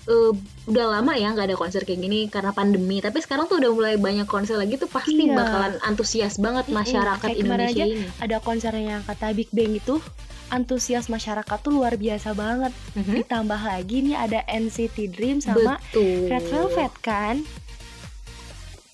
eh, 0.08 0.32
udah 0.66 0.86
lama 0.90 1.12
ya 1.14 1.30
nggak 1.30 1.48
ada 1.48 1.58
konser 1.58 1.84
kayak 1.84 2.00
gini 2.00 2.20
karena 2.28 2.52
pandemi 2.52 3.00
tapi 3.00 3.20
sekarang 3.20 3.46
tuh 3.46 3.60
udah 3.60 3.70
mulai 3.70 3.96
banyak 3.96 4.24
konser 4.26 4.56
lagi 4.56 4.76
tuh 4.76 4.88
pasti 4.88 5.20
Iya. 5.20 5.36
bakalan 5.36 5.74
antusias 5.82 6.36
banget 6.38 6.68
masyarakat 6.68 7.28
kemarin 7.28 7.44
Indonesia 7.68 7.84
aja 7.84 7.86
ini 7.86 8.08
ada 8.18 8.38
konsernya 8.40 8.84
yang 8.94 9.04
kata 9.04 9.32
Big 9.32 9.52
Bang 9.52 9.74
itu 9.74 10.00
antusias 10.48 11.08
masyarakat 11.08 11.58
tuh 11.60 11.76
luar 11.76 12.00
biasa 12.00 12.32
banget. 12.32 12.72
Mhm. 12.96 13.20
Ditambah 13.20 13.62
lagi 13.62 14.00
nih 14.02 14.16
ada 14.16 14.40
NCT 14.48 15.12
Dream 15.12 15.44
sama 15.44 15.76
betul 15.76 16.32
Red 16.32 16.46
Velvet 16.48 16.94
kan? 17.04 17.36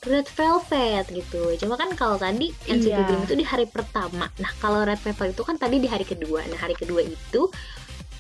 Red 0.04 0.28
Velvet 0.28 1.06
gitu. 1.08 1.42
Cuma 1.56 1.78
kan 1.78 1.94
kalau 1.94 2.18
tadi 2.18 2.52
NCT 2.66 2.92
Iya. 2.92 3.06
Dream 3.06 3.22
itu 3.24 3.36
di 3.38 3.46
hari 3.46 3.64
pertama. 3.64 4.28
Nah, 4.36 4.52
kalau 4.58 4.84
Red 4.84 5.00
Velvet 5.00 5.32
itu 5.32 5.44
kan 5.46 5.56
tadi 5.56 5.78
di 5.78 5.88
hari 5.88 6.04
kedua. 6.04 6.44
Nah, 6.44 6.60
hari 6.60 6.74
kedua 6.74 7.00
itu 7.00 7.48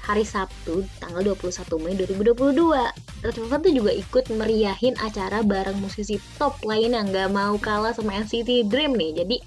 hari 0.03 0.27
Sabtu 0.27 0.83
tanggal 0.99 1.23
21 1.31 1.79
Mei 1.79 1.95
2022. 1.95 3.23
Red 3.23 3.35
Velvet 3.39 3.59
tuh 3.63 3.73
juga 3.73 3.91
ikut 3.95 4.25
meriahin 4.35 4.99
acara 4.99 5.39
bareng 5.41 5.79
musisi 5.79 6.19
top 6.35 6.59
lain 6.67 6.91
yang 6.91 7.07
nggak 7.07 7.31
mau 7.31 7.55
kalah 7.55 7.95
sama 7.95 8.19
NCT 8.19 8.67
Dream 8.67 8.99
nih. 8.99 9.23
Jadi 9.23 9.39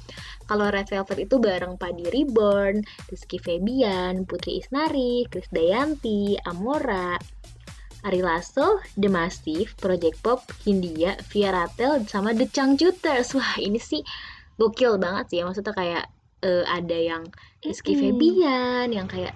kalau 0.49 0.73
Red 0.73 0.89
Velvet 0.89 1.29
itu 1.29 1.37
bareng 1.37 1.77
Padi 1.77 2.09
Reborn, 2.09 2.81
Rizky 3.13 3.37
Febian, 3.37 4.25
Putri 4.25 4.65
Isnari, 4.65 5.29
Chris 5.29 5.45
Dayanti, 5.53 6.41
Amora, 6.49 7.21
Ari 8.07 8.25
Lasso, 8.25 8.81
The 8.97 9.13
Massive, 9.13 9.77
Project 9.77 10.25
Pop, 10.25 10.41
Hindia, 10.65 11.21
Via 11.35 11.53
Ratel, 11.53 12.09
sama 12.09 12.33
The 12.33 12.49
Changcuters. 12.49 13.37
Wah, 13.37 13.61
ini 13.61 13.77
sih 13.77 14.01
gokil 14.57 14.97
banget 14.97 15.35
sih 15.35 15.37
ya. 15.43 15.45
Maksudnya 15.45 15.75
kayak 15.77 16.05
eh, 16.47 16.65
ada 16.65 16.97
yang 16.97 17.29
Rizky. 17.61 17.99
Febian, 17.99 18.95
yang 18.95 19.11
kayak 19.11 19.35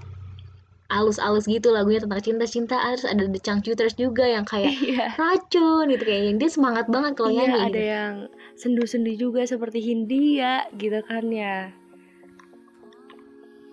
alus-alus 0.91 1.47
gitu 1.47 1.71
lagunya 1.71 2.03
tentang 2.03 2.19
cinta-cintaan. 2.19 2.99
Terus 2.99 3.07
ada 3.07 3.25
The 3.25 3.41
Changcuters 3.41 3.95
juga 3.95 4.27
yang 4.27 4.43
kayak 4.45 4.75
Iya. 4.91 5.15
racun 5.15 5.87
gitu. 5.89 6.03
Kayak 6.03 6.37
dia 6.37 6.51
semangat 6.51 6.87
banget 6.87 7.15
kalau 7.15 7.31
Iya, 7.31 7.39
nyanyi. 7.47 7.57
ada 7.57 7.71
gitu. 7.71 7.81
yang 7.81 8.15
sendu-sendu 8.55 9.13
juga 9.15 9.43
seperti 9.43 9.79
Hindia 9.81 10.67
gitu 10.75 11.01
kan 11.07 11.25
ya. 11.31 11.71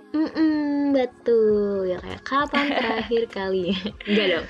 Mm-mm, 0.08 0.96
betul 0.96 1.84
ya 1.86 2.00
kayak 2.00 2.24
kapan 2.24 2.66
terakhir 2.80 3.24
kali 3.28 3.76
enggak 4.08 4.28
dong 4.34 4.48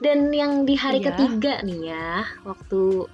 dan 0.00 0.18
yang 0.32 0.52
di 0.64 0.74
hari 0.74 0.98
Iya. 0.98 1.12
ketiga 1.12 1.54
nih 1.62 1.92
ya 1.92 2.24
waktu 2.42 3.04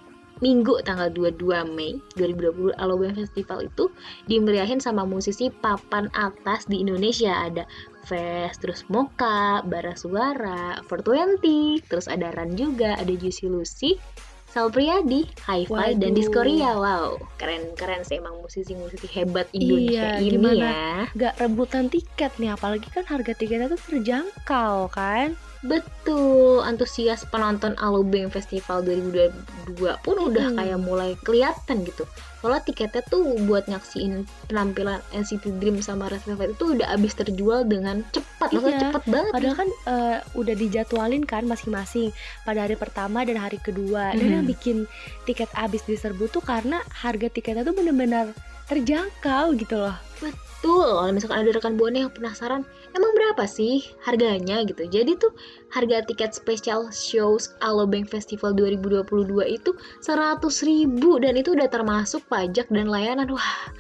Minggu 0.45 0.85
tanggal 0.85 1.09
22 1.09 1.65
Mei 1.73 1.97
2020 2.21 2.77
Alobank 2.77 3.17
Festival 3.17 3.65
itu 3.65 3.89
dimeriahin 4.29 4.77
sama 4.77 5.09
musisi 5.09 5.49
papan 5.49 6.13
atas 6.13 6.69
di 6.69 6.85
Indonesia 6.85 7.33
ada 7.33 7.65
Fest, 8.05 8.61
terus 8.61 8.85
Moka, 8.93 9.65
Bara 9.65 9.97
Suara, 9.97 10.77
420, 10.85 11.81
terus 11.89 12.05
ada 12.05 12.29
Ran 12.37 12.53
juga, 12.53 12.93
ada 13.01 13.09
Juicy 13.09 13.49
Lucy, 13.49 13.97
Sal 14.45 14.69
Priadi, 14.69 15.25
Hi-Fi, 15.49 15.97
dan. 15.97 16.13
Diskoria. 16.13 16.77
Wow, 16.77 17.17
keren-keren 17.41 18.05
sih 18.05 18.21
emang 18.21 18.39
musisi-musisi 18.45 19.09
hebat 19.09 19.49
Indonesia 19.57 20.21
Iya, 20.21 20.23
ini 20.23 20.37
gimana? 20.37 20.69
ya. 20.69 20.93
Gak 21.17 21.35
rebutan 21.41 21.89
tiket 21.89 22.37
nih, 22.37 22.53
apalagi 22.53 22.87
kan 22.93 23.09
harga 23.09 23.33
tiketnya 23.33 23.73
tuh 23.73 23.81
terjangkau 23.81 24.93
kan? 24.93 25.35
Betul, 25.65 26.61
antusias 26.61 27.25
penonton 27.25 27.73
Alobank 27.81 28.29
Festival 28.31 28.85
2022 28.85 29.97
pun 30.05 30.17
udah 30.21 30.53
Mm-mm. 30.53 30.59
kayak 30.61 30.79
mulai 30.79 31.17
kelihatan 31.25 31.83
gitu. 31.83 32.05
Soalnya 32.39 32.61
tiketnya 32.61 33.01
tuh 33.01 33.25
buat 33.49 33.65
nyaksiin 33.65 34.23
penampilan 34.47 35.01
NCT 35.11 35.57
Dream 35.57 35.81
sama 35.81 36.13
Red 36.13 36.21
Velvet 36.29 36.53
itu 36.53 36.77
udah 36.77 36.93
habis 36.93 37.17
terjual 37.17 37.65
dengan 37.65 38.05
cepat, 38.13 38.53
maksudnya 38.53 38.77
Iya, 38.77 38.83
cepet 38.85 39.05
banget. 39.09 39.33
Padahal 39.33 39.57
kan 39.57 39.69
eh, 39.89 40.19
udah 40.37 40.55
dijadwalin 40.55 41.25
kan 41.25 41.49
masing-masing 41.49 42.13
pada 42.45 42.69
hari 42.69 42.77
pertama 42.77 43.25
dan 43.25 43.41
hari 43.41 43.57
kedua. 43.57 44.13
Dan 44.13 44.29
Mhm. 44.29 44.35
yang 44.37 44.45
bikin 44.45 44.77
tiket 45.25 45.49
habis 45.57 45.81
diserbu 45.83 46.29
tuh 46.29 46.45
karena 46.45 46.85
harga 46.93 47.33
tiketnya 47.33 47.65
tuh 47.65 47.73
bener-bener 47.73 48.37
terjangkau 48.69 49.57
gitu 49.57 49.81
loh. 49.81 49.97
Betul, 50.21 50.89
kalau 51.01 51.13
misalkan 51.13 51.39
ada 51.41 51.51
rekan 51.53 51.77
buana 51.77 52.05
yang 52.05 52.13
penasaran, 52.13 52.65
emang 52.95 53.13
berapa 53.15 53.45
sih 53.45 53.83
harganya 54.07 54.63
gitu. 54.65 54.87
Jadi 54.87 55.19
tuh 55.19 55.35
harga 55.75 56.07
tiket 56.07 56.33
spesial 56.33 56.89
shows 56.95 57.53
Alobank 57.61 58.07
Festival 58.09 58.55
2022 58.55 59.05
itu 59.51 59.71
100.000 60.01 60.41
ribu 60.71 61.19
dan 61.19 61.35
itu 61.35 61.53
udah 61.53 61.69
termasuk 61.69 62.23
pajak 62.31 62.71
dan 62.71 62.87
layanan. 62.89 63.29
Wah, 63.29 63.71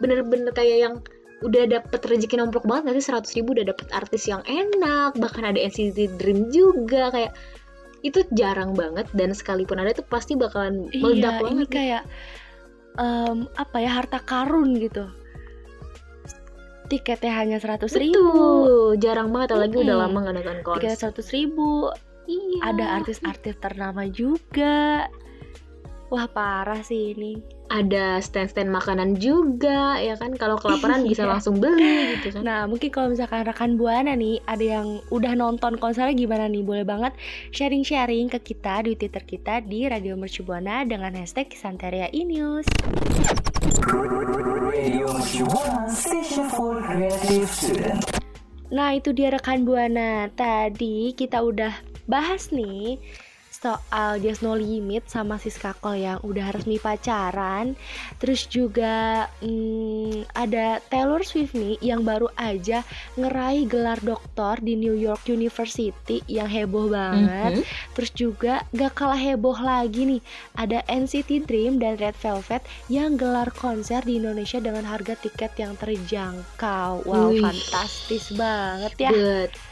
bener-bener 0.00 0.50
kayak 0.50 0.78
yang 0.88 0.94
udah 1.42 1.66
dapet 1.66 2.00
rezeki 2.06 2.38
nomplok 2.38 2.64
banget 2.64 2.94
nanti 2.94 3.02
100.000 3.02 3.42
ribu 3.42 3.50
udah 3.58 3.66
dapet 3.74 3.86
artis 3.90 4.30
yang 4.30 4.42
enak 4.46 5.18
bahkan 5.18 5.42
ada 5.42 5.58
NCT 5.58 6.14
Dream 6.22 6.54
juga 6.54 7.10
kayak 7.10 7.34
itu 8.02 8.22
jarang 8.34 8.74
banget 8.74 9.06
dan 9.14 9.34
sekalipun 9.34 9.78
ada 9.78 9.94
tuh 9.94 10.06
pasti 10.06 10.34
bakalan 10.34 10.90
meledak 10.90 11.38
Iya, 11.38 11.42
banget 11.42 11.54
ini 11.54 11.64
kayak 11.66 12.02
em, 12.98 13.38
apa 13.58 13.76
ya 13.78 13.90
harta 13.90 14.18
karun 14.22 14.74
gitu. 14.78 15.06
Tiketnya 16.92 17.32
hanya 17.34 17.56
seratus 17.56 17.96
ribu, 17.96 18.20
Betul, 18.20 19.00
jarang 19.00 19.32
banget 19.32 19.56
apalagi 19.56 19.80
udah 19.80 19.96
Mm-mm. 19.96 20.04
lama 20.04 20.18
gak 20.20 20.34
nonton 20.36 20.56
konser 20.60 20.76
tiketnya 20.76 20.98
seratus 21.00 21.28
ribu. 21.32 21.88
Iya. 22.22 22.58
Ada 22.62 22.84
artis-artis 23.00 23.56
ternama 23.56 24.04
juga. 24.06 25.08
Wah 26.06 26.28
parah 26.28 26.84
sih 26.84 27.16
ini. 27.16 27.40
ada 27.72 28.20
stand-stand 28.20 28.68
makanan 28.68 29.16
juga 29.16 29.96
ya 29.96 30.12
kan 30.12 30.36
kalau 30.36 30.60
kelaparan 30.60 31.00
bisa 31.08 31.24
Iya. 31.24 31.32
langsung 31.32 31.56
beli 31.56 32.20
gitu 32.20 32.36
kan 32.36 32.44
Nah, 32.44 32.60
mungkin 32.68 32.92
kalau 32.92 33.08
misalkan 33.08 33.48
rekan 33.48 33.80
Buana 33.80 34.12
nih 34.12 34.44
ada 34.44 34.60
yang 34.60 35.00
udah 35.08 35.32
nonton 35.32 35.80
konsernya 35.80 36.12
gimana 36.12 36.52
nih? 36.52 36.60
Boleh 36.60 36.84
banget 36.84 37.16
sharing-sharing 37.48 38.28
ke 38.28 38.44
kita 38.44 38.84
di 38.84 38.92
Twitter 38.92 39.24
kita 39.24 39.64
di 39.64 39.88
Radio 39.88 40.20
Mercu 40.20 40.44
Buana 40.44 40.84
dengan 40.84 41.16
hashtag 41.16 41.48
Santeria 41.56 42.12
Inews. 42.12 42.68
Radio 42.68 43.11
Nah, 48.72 48.96
itu 48.96 49.12
dia 49.12 49.28
rekan 49.28 49.68
Buana. 49.68 50.32
Tadi 50.32 51.12
kita 51.12 51.44
udah 51.44 51.76
bahas 52.08 52.48
nih 52.48 52.96
soal 53.62 54.18
Just 54.18 54.42
No 54.42 54.58
Limit 54.58 55.06
sama 55.06 55.38
Siska 55.38 55.78
Kol 55.78 56.02
yang 56.02 56.18
udah 56.26 56.50
resmi 56.50 56.82
pacaran. 56.82 57.78
Terus 58.18 58.50
juga 58.50 59.30
hmm, 59.38 60.26
ada 60.34 60.82
Taylor 60.90 61.22
Swift 61.22 61.54
nih 61.54 61.78
yang 61.78 62.02
baru 62.02 62.26
aja 62.34 62.82
ngeraih 63.14 63.70
gelar 63.70 64.02
doktor 64.02 64.58
di 64.58 64.74
New 64.74 64.98
York 64.98 65.30
University 65.30 66.18
yang 66.26 66.50
heboh 66.50 66.90
banget. 66.90 67.62
Mhm. 67.62 67.64
Terus 67.94 68.10
juga 68.18 68.54
gak 68.74 68.98
kalah 68.98 69.20
heboh 69.20 69.56
lagi 69.60 70.02
nih 70.08 70.22
Ada 70.58 70.82
NCT 70.88 71.44
Dream 71.46 71.78
dan 71.78 72.00
Red 72.00 72.16
Velvet 72.18 72.64
Yang 72.88 73.12
gelar 73.20 73.48
konser 73.52 74.00
di 74.02 74.18
Indonesia 74.18 74.58
dengan 74.58 74.88
harga 74.88 75.14
tiket 75.14 75.54
yang 75.60 75.76
terjangkau 75.78 77.04
Wow 77.04 77.30
Wih. 77.30 77.44
fantastis 77.44 78.32
banget 78.34 78.92
ya 78.98 79.10
betul 79.12 79.71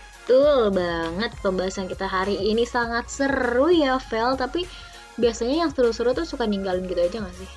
banget 0.71 1.33
pembahasan 1.41 1.89
kita 1.89 2.05
hari 2.05 2.37
ini 2.37 2.69
sangat 2.69 3.09
seru 3.09 3.73
ya 3.73 3.97
Vel. 4.11 4.37
Tapi 4.37 4.67
biasanya 5.17 5.67
yang 5.67 5.71
seru-seru 5.73 6.13
tuh 6.13 6.29
suka 6.29 6.45
ninggalin 6.45 6.85
gitu 6.89 7.01
aja 7.01 7.19
gak 7.25 7.37
sih? 7.37 7.51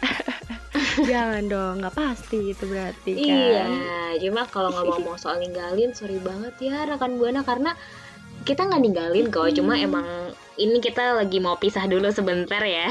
Jangan 1.10 1.44
dong 1.48 1.74
gak 1.84 1.96
pasti 1.96 2.52
itu 2.52 2.64
berarti 2.68 3.12
kan. 3.16 3.24
iya 3.24 3.64
cuma 4.20 4.44
kalau 4.48 4.68
ngomong-ngomong 4.74 5.16
soal 5.22 5.38
ninggalin 5.40 5.94
sorry 5.96 6.18
banget 6.20 6.52
ya 6.60 6.84
rekan 6.84 7.16
buana 7.16 7.46
karena 7.46 7.72
kita 8.42 8.64
nggak 8.66 8.82
ninggalin 8.82 9.26
kok 9.28 9.52
cuma 9.52 9.76
Mm-mm. 9.76 9.86
emang 9.86 10.06
ini 10.56 10.80
kita 10.80 11.16
lagi 11.16 11.38
mau 11.40 11.56
pisah 11.56 11.84
dulu 11.88 12.08
sebentar 12.12 12.60
ya. 12.64 12.88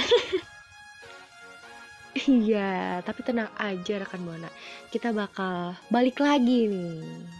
Iya 2.25 2.99
tapi 3.05 3.21
tenang 3.21 3.49
aja 3.55 4.01
rekan 4.01 4.25
Buana. 4.25 4.49
Kita 4.89 5.13
bakal 5.13 5.77
balik 5.93 6.17
lagi 6.19 6.65
nih 6.67 7.38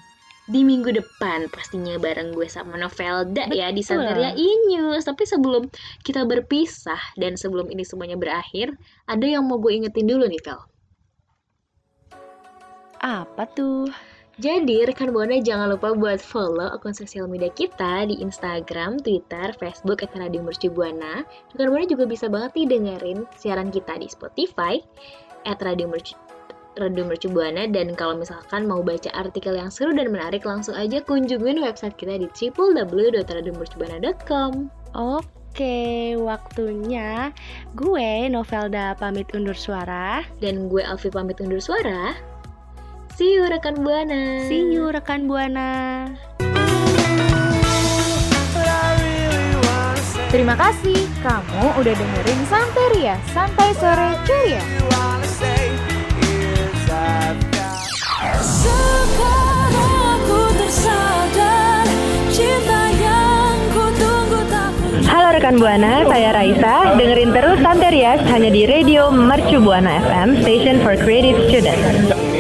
di 0.50 0.66
minggu 0.66 0.90
depan 0.90 1.46
pastinya 1.54 2.02
bareng 2.02 2.34
gue 2.34 2.50
sama 2.50 2.74
Novelda 2.74 3.46
ya 3.54 3.70
di 3.70 3.86
Betul. 3.86 4.02
Santeria 4.02 4.34
Inews. 4.34 5.06
Tapi 5.06 5.24
sebelum 5.30 5.70
kita 6.02 6.26
berpisah 6.26 7.00
dan 7.22 7.38
sebelum 7.38 7.70
ini 7.70 7.86
semuanya 7.86 8.18
berakhir, 8.18 8.74
ada 9.06 9.24
yang 9.24 9.46
mau 9.46 9.62
gue 9.62 9.78
ingetin 9.78 10.10
dulu 10.10 10.26
nih, 10.26 10.42
Vel. 10.42 10.60
Apa 13.00 13.48
tuh? 13.54 13.88
Jadi 14.40 14.88
rekan 14.88 15.12
Buana 15.12 15.36
jangan 15.44 15.68
lupa 15.68 15.92
buat 15.92 16.24
follow 16.24 16.72
akun 16.72 16.96
sosial 16.96 17.28
media 17.28 17.52
kita 17.52 18.08
di 18.08 18.24
Instagram, 18.24 18.96
Twitter, 19.04 19.52
Facebook 19.60 20.00
at 20.00 20.16
Radio 20.16 20.40
Buana. 20.72 21.28
Rekan 21.52 21.68
Buana 21.68 21.84
juga 21.84 22.08
bisa 22.08 22.32
banget 22.32 22.56
nih 22.56 22.68
dengerin 22.72 23.20
siaran 23.36 23.68
kita 23.68 24.00
di 24.00 24.08
Spotify 24.08 24.80
at 25.44 25.60
Radio 25.60 25.92
Mercu 25.92 26.29
Radio 26.80 27.04
Mercu 27.04 27.28
Buana 27.28 27.68
dan 27.68 27.92
kalau 27.94 28.16
misalkan 28.16 28.64
mau 28.66 28.80
baca 28.80 29.12
artikel 29.12 29.60
yang 29.60 29.68
seru 29.68 29.92
dan 29.92 30.08
menarik 30.10 30.48
langsung 30.48 30.80
aja 30.80 31.04
kunjungin 31.04 31.60
website 31.60 32.00
kita 32.00 32.16
di 32.16 32.32
www.radiomercubuana.com. 32.32 34.72
Oke, 34.96 36.16
waktunya 36.18 37.36
gue 37.76 38.32
Novelda 38.32 38.96
pamit 38.96 39.28
undur 39.36 39.60
suara. 39.60 40.24
Dan 40.40 40.72
gue 40.72 40.80
Alfi 40.82 41.12
pamit 41.12 41.44
undur 41.44 41.60
suara. 41.60 42.16
See 43.20 43.36
you 43.36 43.44
rekan 43.52 43.84
Buana. 43.84 44.48
See 44.48 44.72
you 44.72 44.88
rekan 44.90 45.28
Buana. 45.28 46.08
Terima 50.30 50.54
kasih 50.54 51.10
kamu 51.26 51.82
udah 51.82 51.94
dengerin 51.98 52.42
Santeria, 52.46 53.18
Santai 53.34 53.74
Sore 53.74 54.14
Ceria. 54.30 54.89
Halo 58.40 58.48
rekan 65.36 65.60
Buana, 65.60 66.08
saya 66.08 66.32
Raisa. 66.32 66.96
Dengerin 66.96 67.36
terus 67.36 67.60
Santerias 67.60 68.24
hanya 68.32 68.48
di 68.48 68.64
Radio 68.64 69.12
Mercu 69.12 69.60
Buana 69.60 70.00
FM, 70.08 70.40
Station 70.48 70.80
for 70.80 70.96
Creative 70.96 71.36
Students. 71.52 72.39